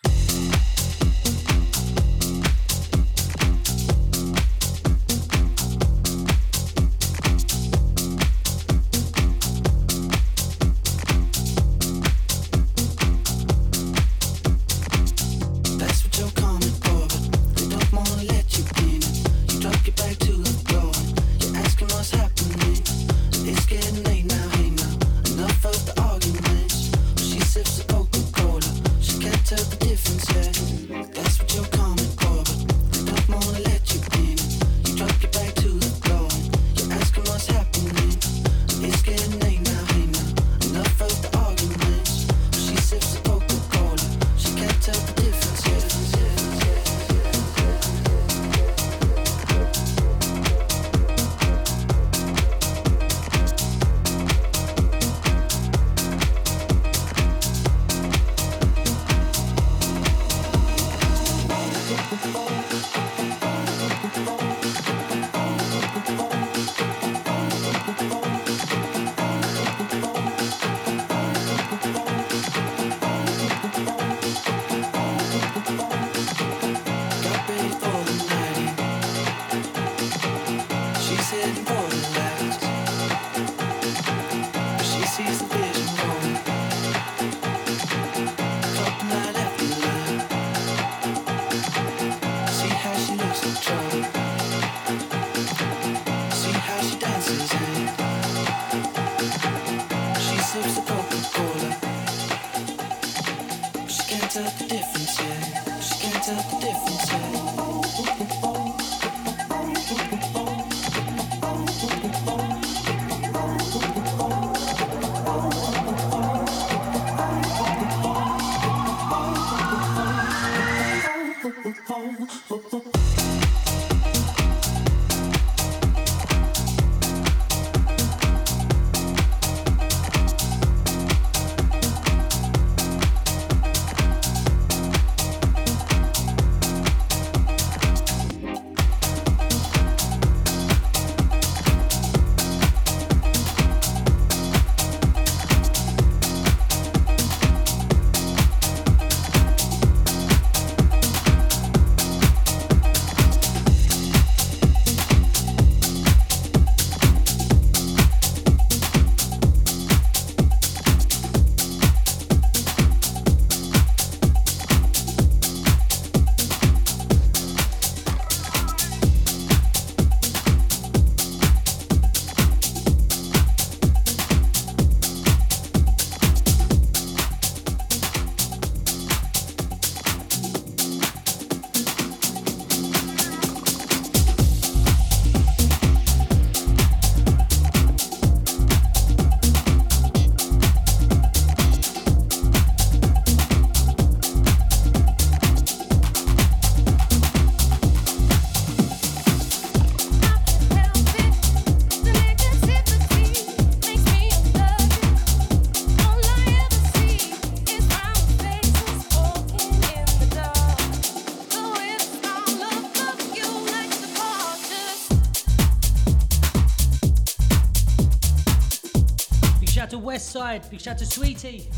side. 220.29 220.69
Big 220.71 220.81
shout 220.81 220.99
to 220.99 221.07
Sweetie. 221.07 221.71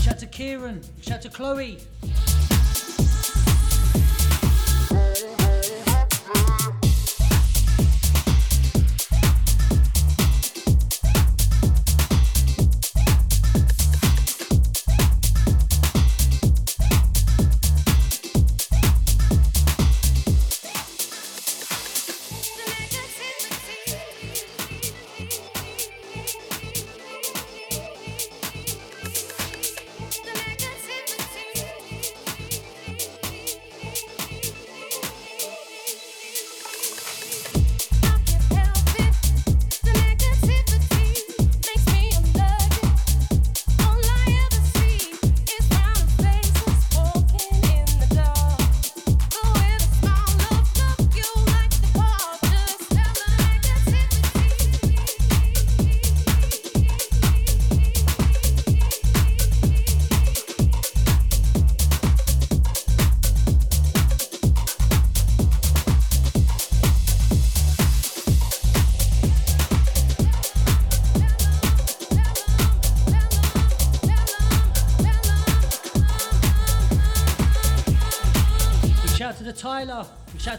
Shout 0.00 0.02
shout 0.02 0.18
to 0.18 0.26
Kieran. 0.26 0.80
Shout 1.02 1.04
shout 1.06 1.20
to 1.22 1.28
Chloe. 1.28 1.78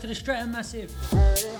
to 0.06 0.10
the 0.10 0.16
Stratton 0.16 0.52
Massive. 0.52 1.55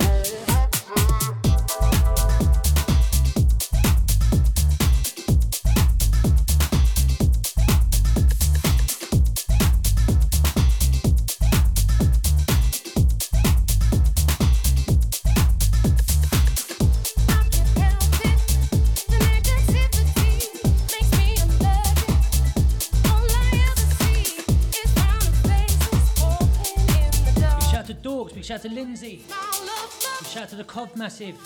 Cov 30.66 30.96
Massive. 30.96 31.38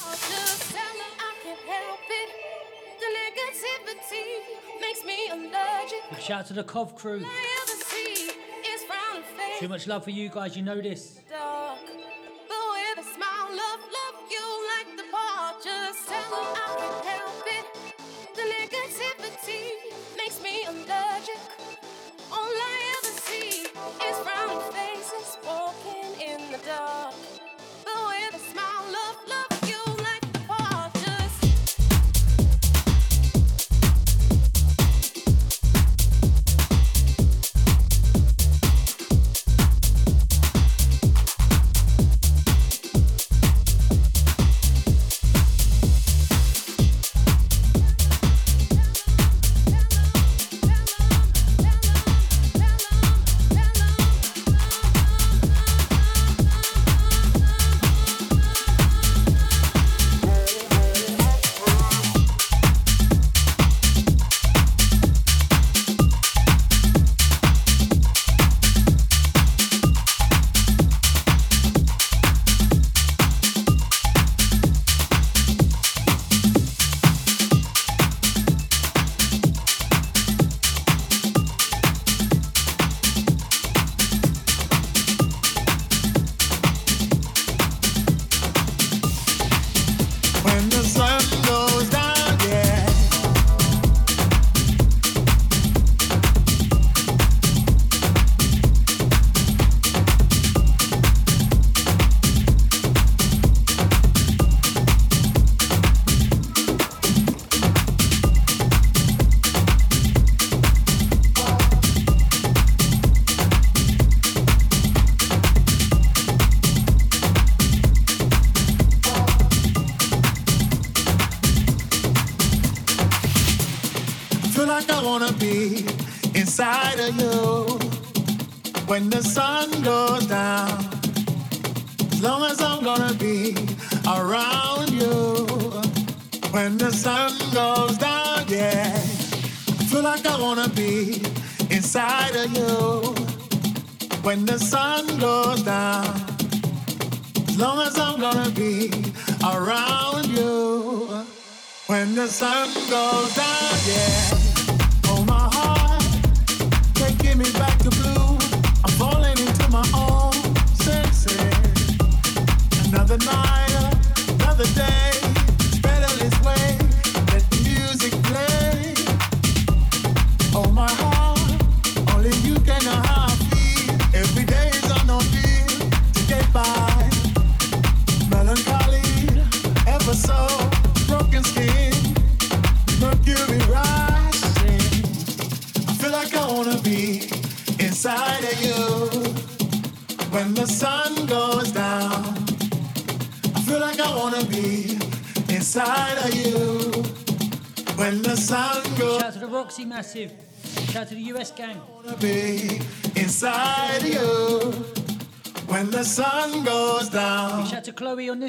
Shout 6.19 6.39
out 6.39 6.45
to 6.47 6.53
the 6.53 6.63
Cov 6.63 6.95
crew. 6.95 7.25
Too 9.59 9.67
much 9.67 9.87
love 9.87 10.03
for 10.03 10.11
you 10.11 10.29
guys, 10.29 10.55
you 10.55 10.63
know 10.63 10.81
this. 10.81 11.19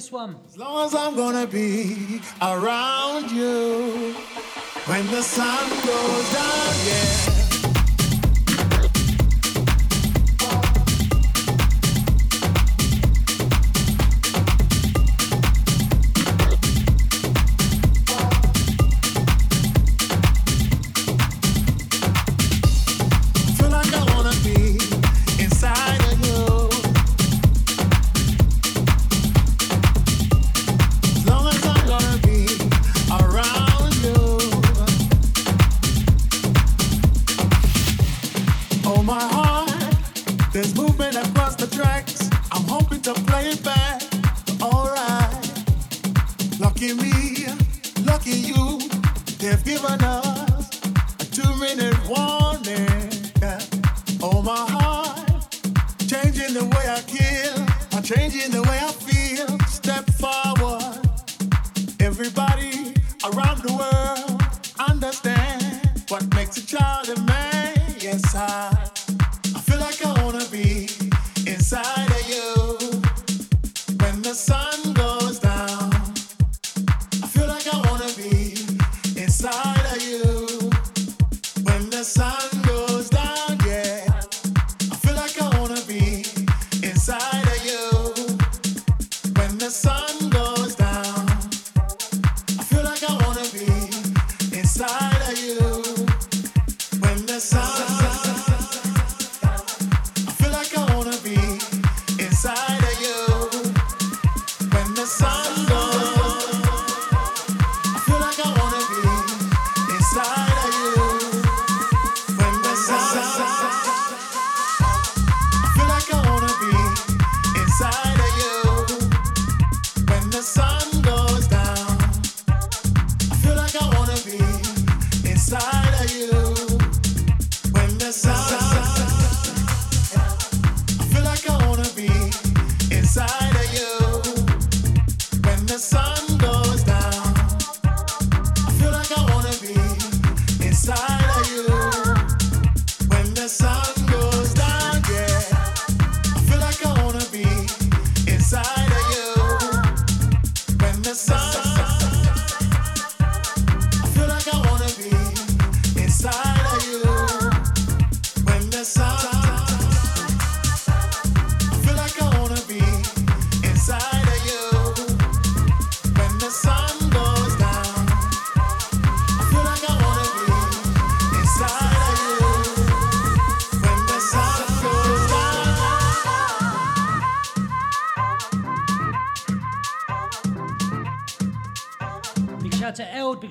This 0.00 0.10
one. 0.10 0.34
As 0.48 0.56
long 0.56 0.86
as 0.86 0.94
I'm 0.94 1.14
gonna 1.14 1.46
be 1.46 2.22
around 2.40 2.79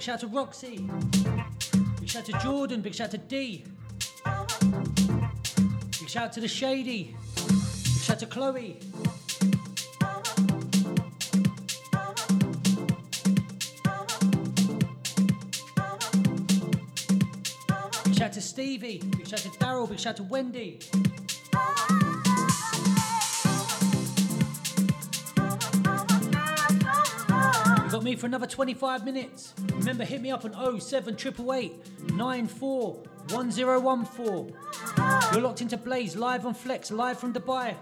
shout 0.09 0.23
out 0.23 0.27
to 0.27 0.35
Roxy. 0.35 0.77
Big 1.99 2.09
shout 2.09 2.21
out 2.21 2.25
to 2.25 2.39
Jordan, 2.43 2.81
big 2.81 2.95
shout 2.95 3.05
out 3.05 3.11
to 3.11 3.17
D. 3.19 3.63
Big 5.99 6.09
shout 6.09 6.23
out 6.23 6.33
to 6.33 6.39
the 6.41 6.47
Shady. 6.47 7.15
Big 7.35 8.01
shout 8.01 8.15
out 8.15 8.19
to 8.19 8.25
Chloe. 8.25 8.79
Big 18.03 18.15
shout 18.15 18.21
out 18.21 18.33
to 18.33 18.41
Stevie. 18.41 19.03
Big 19.15 19.27
shout 19.27 19.45
out 19.45 19.53
to 19.53 19.59
Daryl. 19.59 19.87
Big 19.87 19.99
shout 19.99 20.13
out 20.13 20.17
to 20.17 20.23
Wendy. 20.23 20.48
Another 28.29 28.45
25 28.45 29.05
minutes. 29.05 29.55
Remember, 29.73 30.05
hit 30.05 30.21
me 30.21 30.29
up 30.29 30.45
on 30.45 30.51
07888 30.79 32.11
94 32.13 33.03
1014. 33.31 34.53
You're 35.33 35.41
locked 35.41 35.61
into 35.61 35.77
Blaise 35.77 36.15
live 36.15 36.45
on 36.45 36.53
Flex, 36.53 36.91
live 36.91 37.19
from 37.19 37.33
Dubai. 37.33 37.75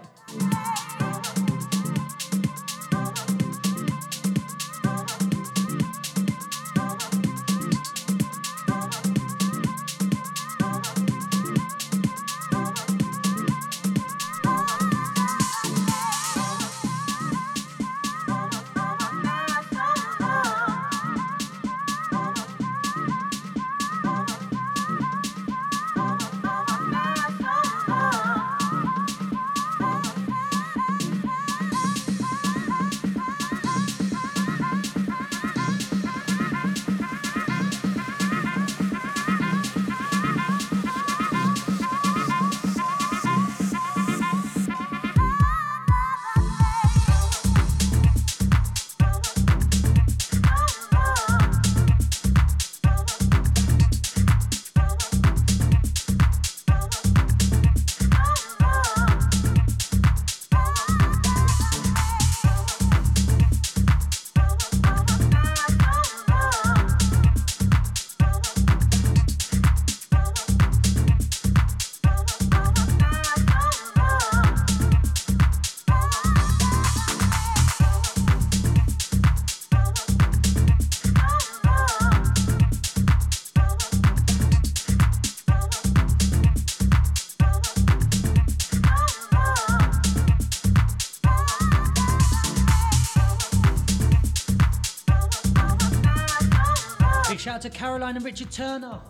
Caroline 98.08 98.16
and 98.16 98.24
Richard 98.24 98.50
Turner. 98.50 99.00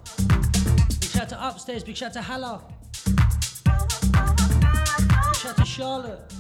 Big 1.01 1.05
shout 1.05 1.23
out 1.23 1.29
to 1.29 1.47
Upstairs. 1.49 1.85
Big 1.85 1.97
shout 1.97 2.09
out 2.09 2.13
to 2.15 2.23
Halla. 2.23 2.63
Big 3.05 3.17
shout 5.37 5.51
out 5.51 5.57
to 5.57 5.65
Charlotte. 5.65 6.38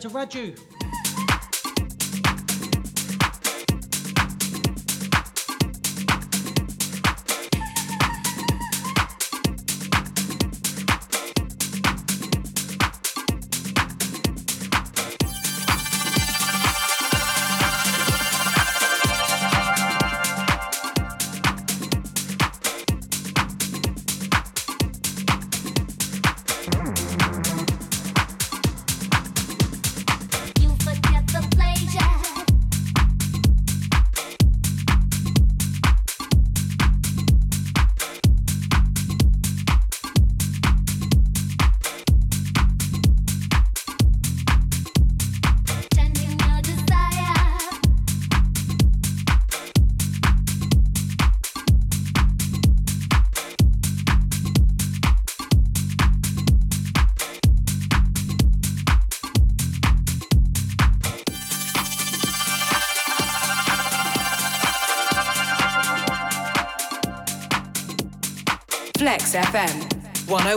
To 0.00 0.08
Raju. 0.08 0.69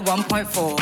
1.4. 0.02 0.73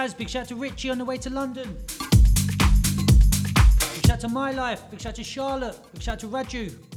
Kaz. 0.00 0.16
Big 0.16 0.30
shout 0.30 0.48
to 0.48 0.54
Richie 0.54 0.88
on 0.88 0.96
the 0.96 1.04
way 1.04 1.18
to 1.18 1.28
London. 1.28 1.76
Big 3.94 4.06
shout 4.06 4.20
to 4.20 4.28
My 4.28 4.50
Life. 4.50 4.82
Big 4.90 5.00
shout 5.00 5.14
to 5.16 5.24
Charlotte. 5.24 5.76
Big 5.92 6.02
shout 6.02 6.18
to 6.20 6.26
Raju. 6.26 6.89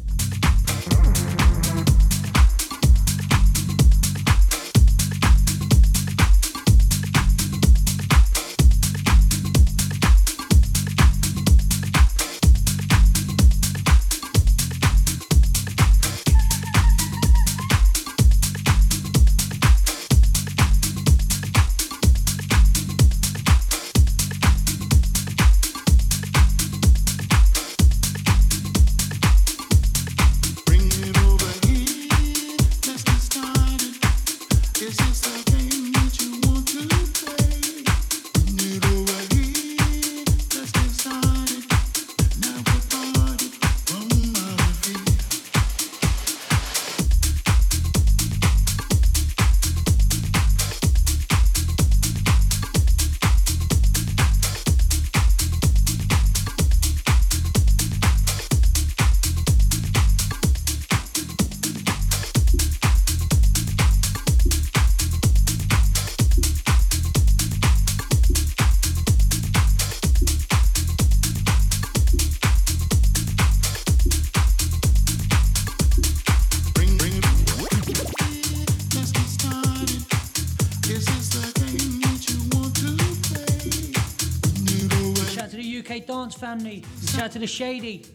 Stanley, 86.54 86.84
and 87.00 87.10
shout 87.10 87.32
to 87.32 87.40
the 87.40 87.48
Shady. 87.48 88.06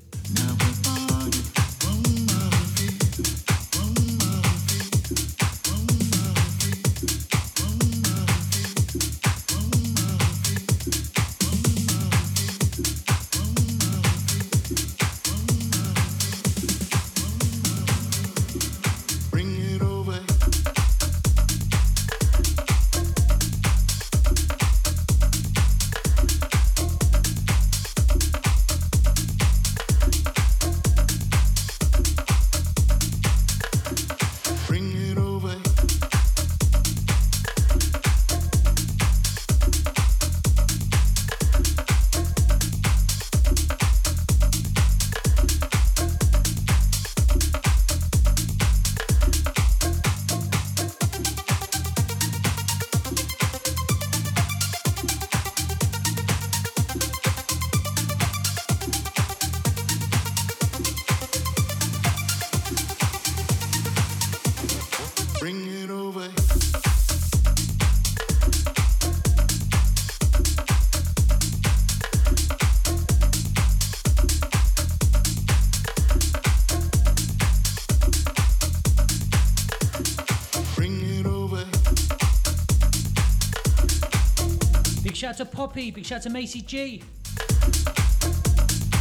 To 85.39 85.44
Poppy. 85.44 85.90
Big 85.93 86.05
shout 86.05 86.16
out 86.16 86.23
to 86.24 86.31
Macy 86.31 86.62
G. 86.62 87.01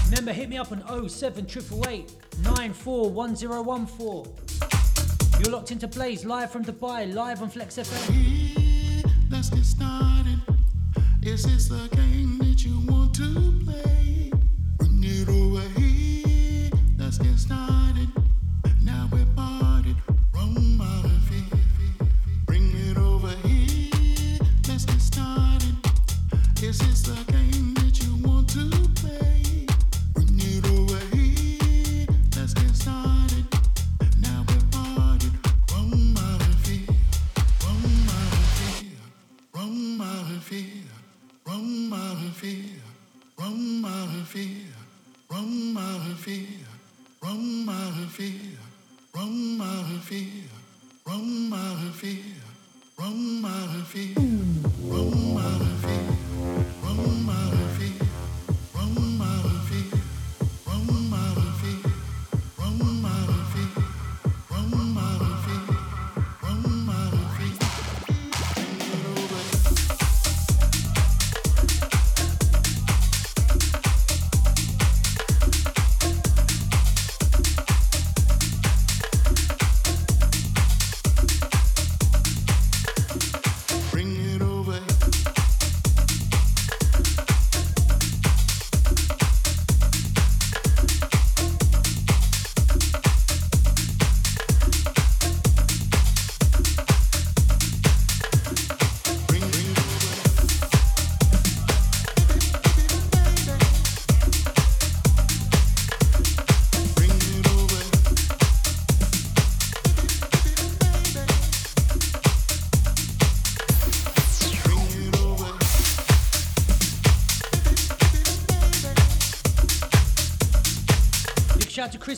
Remember, 0.05 0.31
hit 0.31 0.49
me 0.49 0.57
up 0.59 0.72
on 0.72 0.84
07888 1.09 2.11
941014. 2.43 5.39
You're 5.39 5.51
locked 5.51 5.72
into 5.72 5.88
Blaise 5.88 6.26
live 6.26 6.51
from 6.51 6.64
Dubai, 6.64 7.11
live 7.11 7.41
on 7.41 7.49
Flex 7.49 7.77
FM. 7.77 9.03
Let's 9.31 9.49
get 9.49 9.65
started. 9.65 10.39
Is 11.23 11.43
this 11.43 11.69
game 11.69 12.38
that 12.38 12.64
you 12.64 12.81
want 12.85 13.15
to 13.15 13.56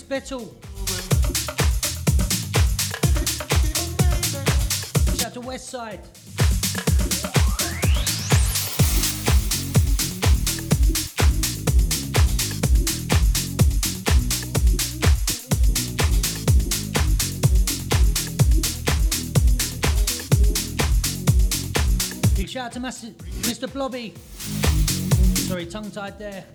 Big 0.10 0.26
shout 0.26 0.42
out 5.24 5.34
to 5.34 5.42
Westside. 5.42 6.00
Big 22.36 22.50
shout 22.50 22.66
out 22.66 22.72
to 22.72 22.80
Mas- 22.80 23.06
Mr. 23.44 23.72
Blobby. 23.72 24.16
Sorry, 25.48 25.68
tongue 25.68 25.92
tied 25.92 26.18
there. 26.18 26.46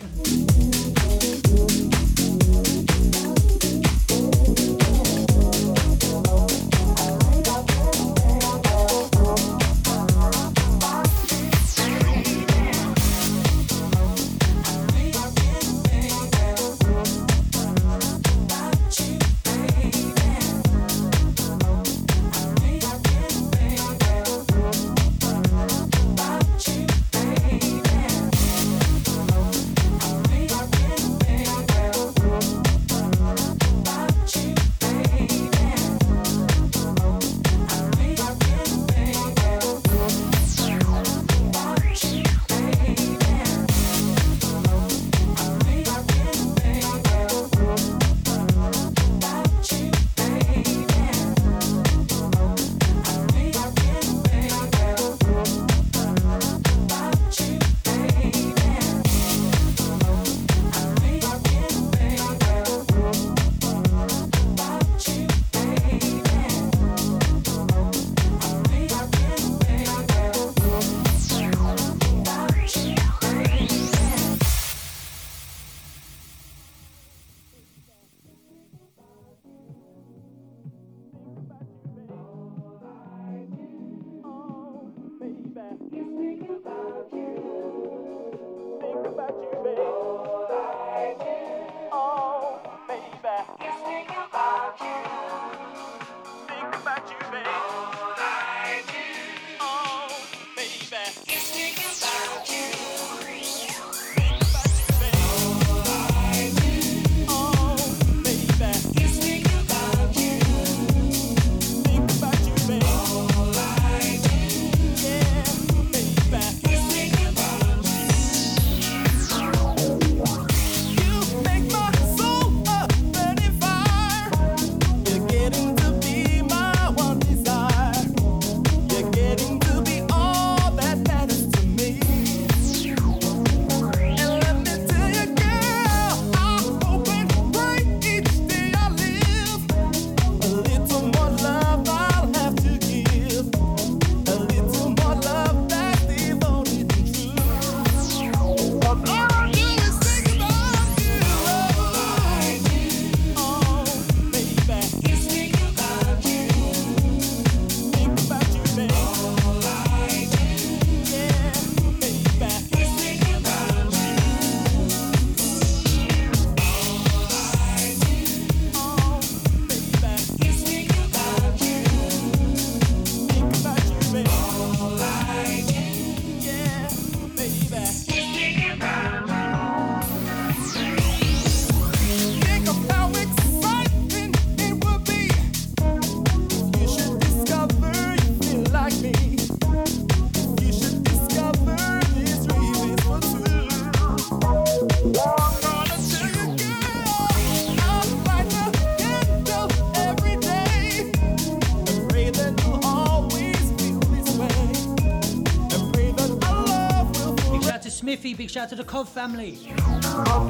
out 208.65 208.71
to 208.71 208.77
the 208.77 208.85
Cobb 208.85 209.07
family. 209.07 209.59
Oh, 209.77 210.49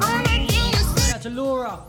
Shout 0.97 1.15
out 1.15 1.21
to 1.23 1.29
Laura. 1.29 1.84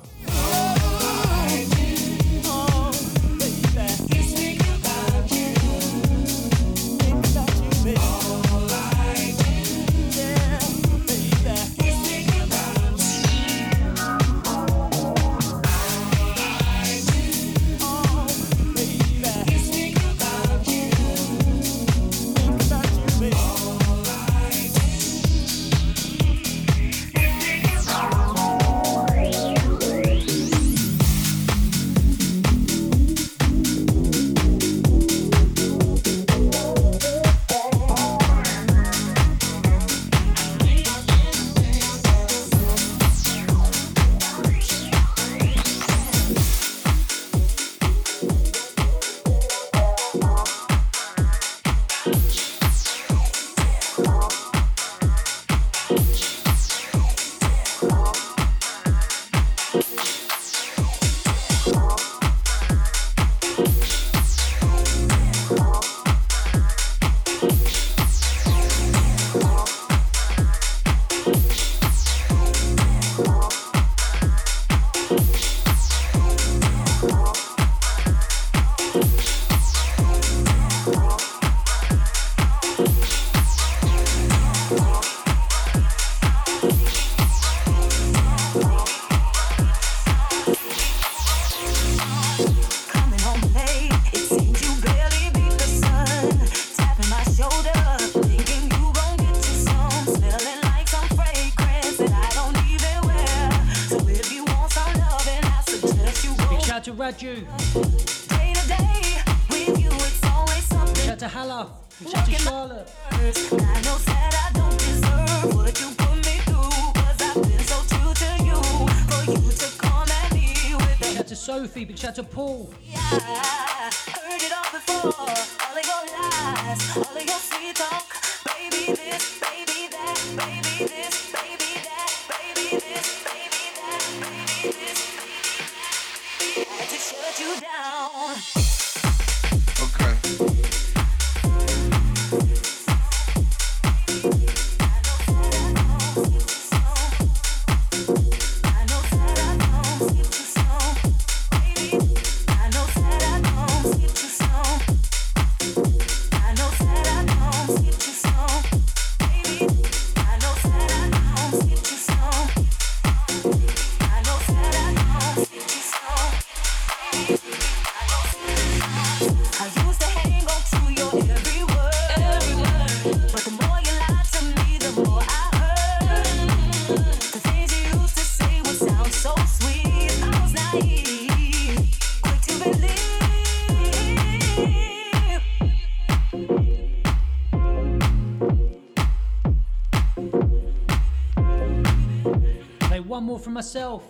all 193.37 193.43
from 193.43 193.53
myself. 193.53 194.03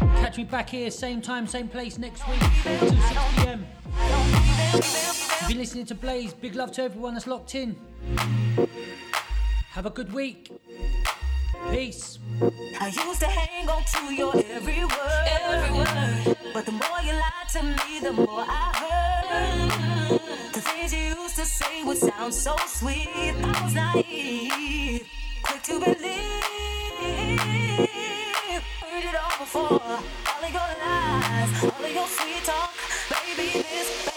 Catch 0.00 0.38
me 0.38 0.44
back 0.44 0.70
here, 0.70 0.90
same 0.90 1.20
time, 1.20 1.46
same 1.46 1.68
place 1.68 1.98
next 1.98 2.26
week, 2.26 2.40
2 2.40 2.88
6 2.88 3.00
pm. 3.36 3.66
If 3.92 5.46
you're 5.50 5.58
listening 5.58 5.84
to 5.84 5.94
Blaise, 5.94 6.32
big 6.32 6.54
love 6.54 6.72
to 6.72 6.82
everyone 6.82 7.12
that's 7.12 7.26
locked 7.26 7.54
in. 7.54 7.76
Have 9.72 9.84
a 9.84 9.90
good 9.90 10.14
week. 10.14 10.50
Peace. 11.70 12.18
I 12.80 12.86
used 12.86 13.20
to 13.20 13.26
hang 13.26 13.68
on 13.68 13.84
to 13.84 14.14
your 14.14 14.34
every 14.50 14.82
word, 14.82 15.24
every 15.42 15.76
word. 15.76 16.36
But 16.54 16.64
the 16.64 16.72
more 16.72 17.00
you 17.04 17.12
lied 17.12 17.48
to 17.50 17.62
me, 17.62 18.00
the 18.00 18.12
more 18.14 18.46
I 18.48 18.66
heard. 18.82 20.20
The 20.54 20.60
things 20.62 20.94
you 20.94 21.00
used 21.20 21.36
to 21.36 21.44
say 21.44 21.84
would 21.84 21.98
sound 21.98 22.32
so 22.32 22.56
sweet. 22.66 23.34
I 23.42 23.62
was 23.62 23.74
naive, 23.74 25.06
quick 25.42 25.62
to 25.64 25.80
believe 25.80 26.45
for 29.46 29.60
all 29.60 30.44
of 30.44 30.52
your 30.52 30.70
lies, 30.82 31.62
all 31.62 31.84
of 31.84 31.94
your 31.94 32.06
sweet 32.06 32.44
talk, 32.44 32.74
baby. 33.10 33.62
This. 33.62 34.15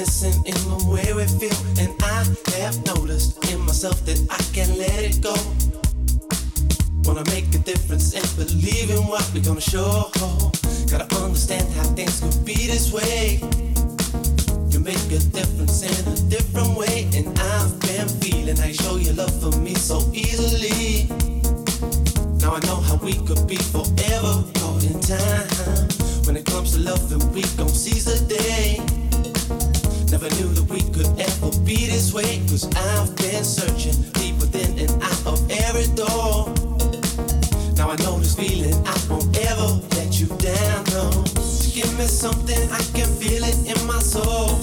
Missing 0.00 0.42
in 0.46 0.56
the 0.72 0.80
way 0.88 1.12
we 1.12 1.26
feel, 1.40 1.60
and 1.76 1.92
I 2.00 2.24
have 2.64 2.76
noticed 2.86 3.36
in 3.52 3.60
myself 3.68 4.02
that 4.06 4.18
I 4.32 4.40
can't 4.56 4.74
let 4.78 4.98
it 5.04 5.20
go. 5.20 5.36
Wanna 7.04 7.24
make 7.28 7.44
a 7.54 7.58
difference 7.58 8.14
and 8.16 8.24
believe 8.40 8.88
in 8.88 9.02
what 9.12 9.24
we're 9.34 9.44
gonna 9.44 9.60
show. 9.60 10.08
Gotta 10.90 11.06
understand 11.20 11.68
how 11.76 11.84
things 11.98 12.16
could 12.20 12.40
be 12.46 12.56
this 12.66 12.90
way. 12.96 13.44
You 14.72 14.80
make 14.80 15.04
a 15.12 15.20
difference 15.38 15.84
in 15.84 15.96
a 16.08 16.16
different 16.34 16.72
way, 16.80 16.96
and 17.12 17.26
I've 17.38 17.72
been 17.80 18.08
feeling 18.24 18.56
you 18.56 18.72
show 18.72 18.96
your 18.96 19.16
love 19.20 19.34
for 19.42 19.52
me 19.60 19.74
so 19.74 19.98
easily. 20.14 21.12
Now 22.40 22.56
I 22.56 22.60
know 22.64 22.80
how 22.88 22.96
we 23.04 23.14
could 23.28 23.44
be 23.46 23.60
forever 23.74 24.34
caught 24.56 24.82
in 24.82 24.96
time. 25.04 25.88
When 26.24 26.36
it 26.40 26.46
comes 26.46 26.72
to 26.72 26.78
loving, 26.88 27.20
we 27.34 27.42
gon' 27.58 27.68
seize 27.68 28.06
the 28.06 28.18
day. 28.24 28.80
Never 30.10 30.28
knew 30.34 30.50
that 30.58 30.66
we 30.68 30.82
could 30.90 31.06
ever 31.22 31.50
be 31.62 31.86
this 31.86 32.12
way. 32.12 32.42
Cause 32.50 32.66
I've 32.74 33.14
been 33.16 33.44
searching 33.44 33.94
deep 34.18 34.34
within 34.42 34.76
and 34.76 34.90
out 35.00 35.26
of 35.26 35.38
every 35.48 35.86
door. 35.94 36.50
Now 37.78 37.90
I 37.90 37.96
know 38.02 38.18
this 38.18 38.34
feeling, 38.34 38.74
I 38.84 38.98
won't 39.08 39.30
ever 39.38 39.78
let 39.94 40.18
you 40.18 40.26
down, 40.42 40.84
no. 40.90 41.24
Give 41.70 41.86
me 41.96 42.10
something, 42.10 42.58
I 42.74 42.82
can 42.90 43.06
feel 43.22 43.44
it 43.44 43.56
in 43.70 43.78
my 43.86 44.00
soul. 44.00 44.58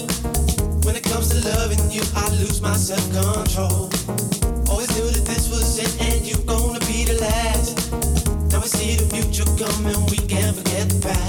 When 0.84 0.94
it 0.94 1.04
comes 1.04 1.30
to 1.32 1.40
loving 1.48 1.90
you, 1.90 2.02
I 2.14 2.28
lose 2.44 2.60
my 2.60 2.76
self-control. 2.76 3.88
Always 4.68 4.90
knew 5.00 5.08
that 5.16 5.24
this 5.24 5.48
was 5.48 5.78
it 5.80 5.90
and 6.12 6.28
you're 6.28 6.44
gonna 6.44 6.80
be 6.80 7.04
the 7.08 7.16
last. 7.24 7.90
Now 8.52 8.60
we 8.60 8.68
see 8.68 8.96
the 9.00 9.08
future 9.16 9.48
coming, 9.56 9.96
we 10.12 10.18
can't 10.28 10.54
forget 10.54 10.90
the 10.90 11.00
past. 11.08 11.27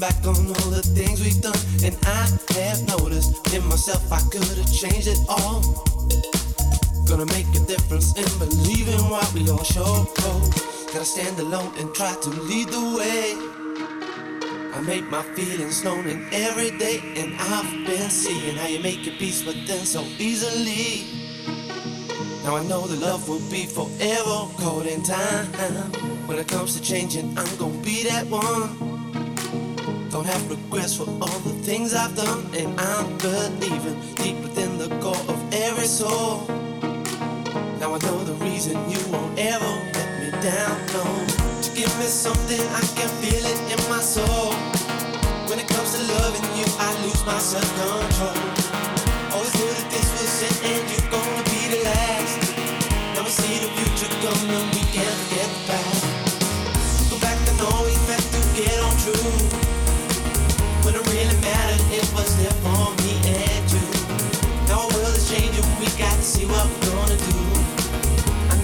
Back 0.00 0.16
on 0.26 0.34
all 0.34 0.70
the 0.72 0.80
things 0.96 1.20
we've 1.20 1.42
done, 1.42 1.60
and 1.84 1.94
I 2.06 2.24
have 2.56 2.80
noticed 2.88 3.52
in 3.54 3.62
myself 3.68 4.10
I 4.10 4.20
could 4.32 4.42
have 4.42 4.72
changed 4.72 5.08
it 5.08 5.20
all. 5.28 5.60
Gonna 7.06 7.26
make 7.26 7.46
a 7.54 7.60
difference 7.68 8.16
in 8.16 8.24
believing 8.38 9.02
what 9.10 9.30
we 9.34 9.48
all 9.50 9.62
show. 9.62 10.08
Gotta 10.92 11.04
stand 11.04 11.38
alone 11.38 11.72
and 11.76 11.94
try 11.94 12.14
to 12.14 12.30
lead 12.30 12.68
the 12.68 12.80
way. 12.96 13.36
I 14.72 14.80
make 14.80 15.04
my 15.10 15.22
feelings 15.34 15.84
known 15.84 16.06
in 16.06 16.26
every 16.32 16.70
day, 16.78 17.02
and 17.16 17.36
I've 17.38 17.86
been 17.86 18.08
seeing 18.08 18.56
how 18.56 18.68
you 18.68 18.80
make 18.80 19.04
your 19.04 19.16
peace 19.16 19.44
with 19.44 19.66
them 19.66 19.84
so 19.84 20.00
easily. 20.18 21.04
Now 22.42 22.56
I 22.56 22.64
know 22.64 22.86
the 22.86 22.96
love 22.96 23.28
will 23.28 23.44
be 23.50 23.66
forever 23.66 24.48
caught 24.56 24.86
in 24.86 25.02
time. 25.02 25.46
When 26.26 26.38
it 26.38 26.48
comes 26.48 26.74
to 26.76 26.82
changing, 26.82 27.36
I'm 27.36 27.56
gonna 27.58 27.82
be 27.82 28.04
that 28.04 28.26
one. 28.28 28.89
Don't 30.20 30.28
have 30.28 30.50
regrets 30.50 30.94
for 30.98 31.08
all 31.08 31.38
the 31.48 31.54
things 31.64 31.94
I've 31.94 32.14
done, 32.14 32.44
and 32.54 32.78
I'm 32.78 33.16
believing 33.16 33.98
deep 34.16 34.36
within 34.42 34.76
the 34.76 34.88
core 35.00 35.16
of 35.16 35.54
every 35.54 35.86
soul. 35.86 36.46
Now 37.80 37.94
I 37.94 37.98
know 38.04 38.22
the 38.24 38.34
reason 38.44 38.74
you 38.90 38.98
won't 39.10 39.38
ever 39.38 39.64
let 39.64 40.20
me 40.20 40.30
down. 40.42 40.76
No, 40.92 41.04
to 41.62 41.70
give 41.74 41.98
me 41.98 42.04
something 42.04 42.60
I 42.60 42.82
can 42.96 43.08
feel 43.22 43.46
it 43.46 43.60
in 43.72 43.80
my 43.88 44.02
soul. 44.02 44.52
When 45.48 45.58
it 45.58 45.66
comes 45.68 45.96
to 45.96 46.02
loving 46.12 46.44
you, 46.58 46.66
I 46.78 47.02
lose 47.02 47.24
my 47.24 47.38
self-control. 47.38 48.10
Always 48.30 48.49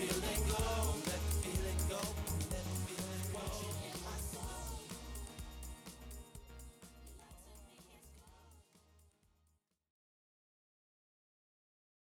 feeling 0.00 0.48
like 0.48 0.59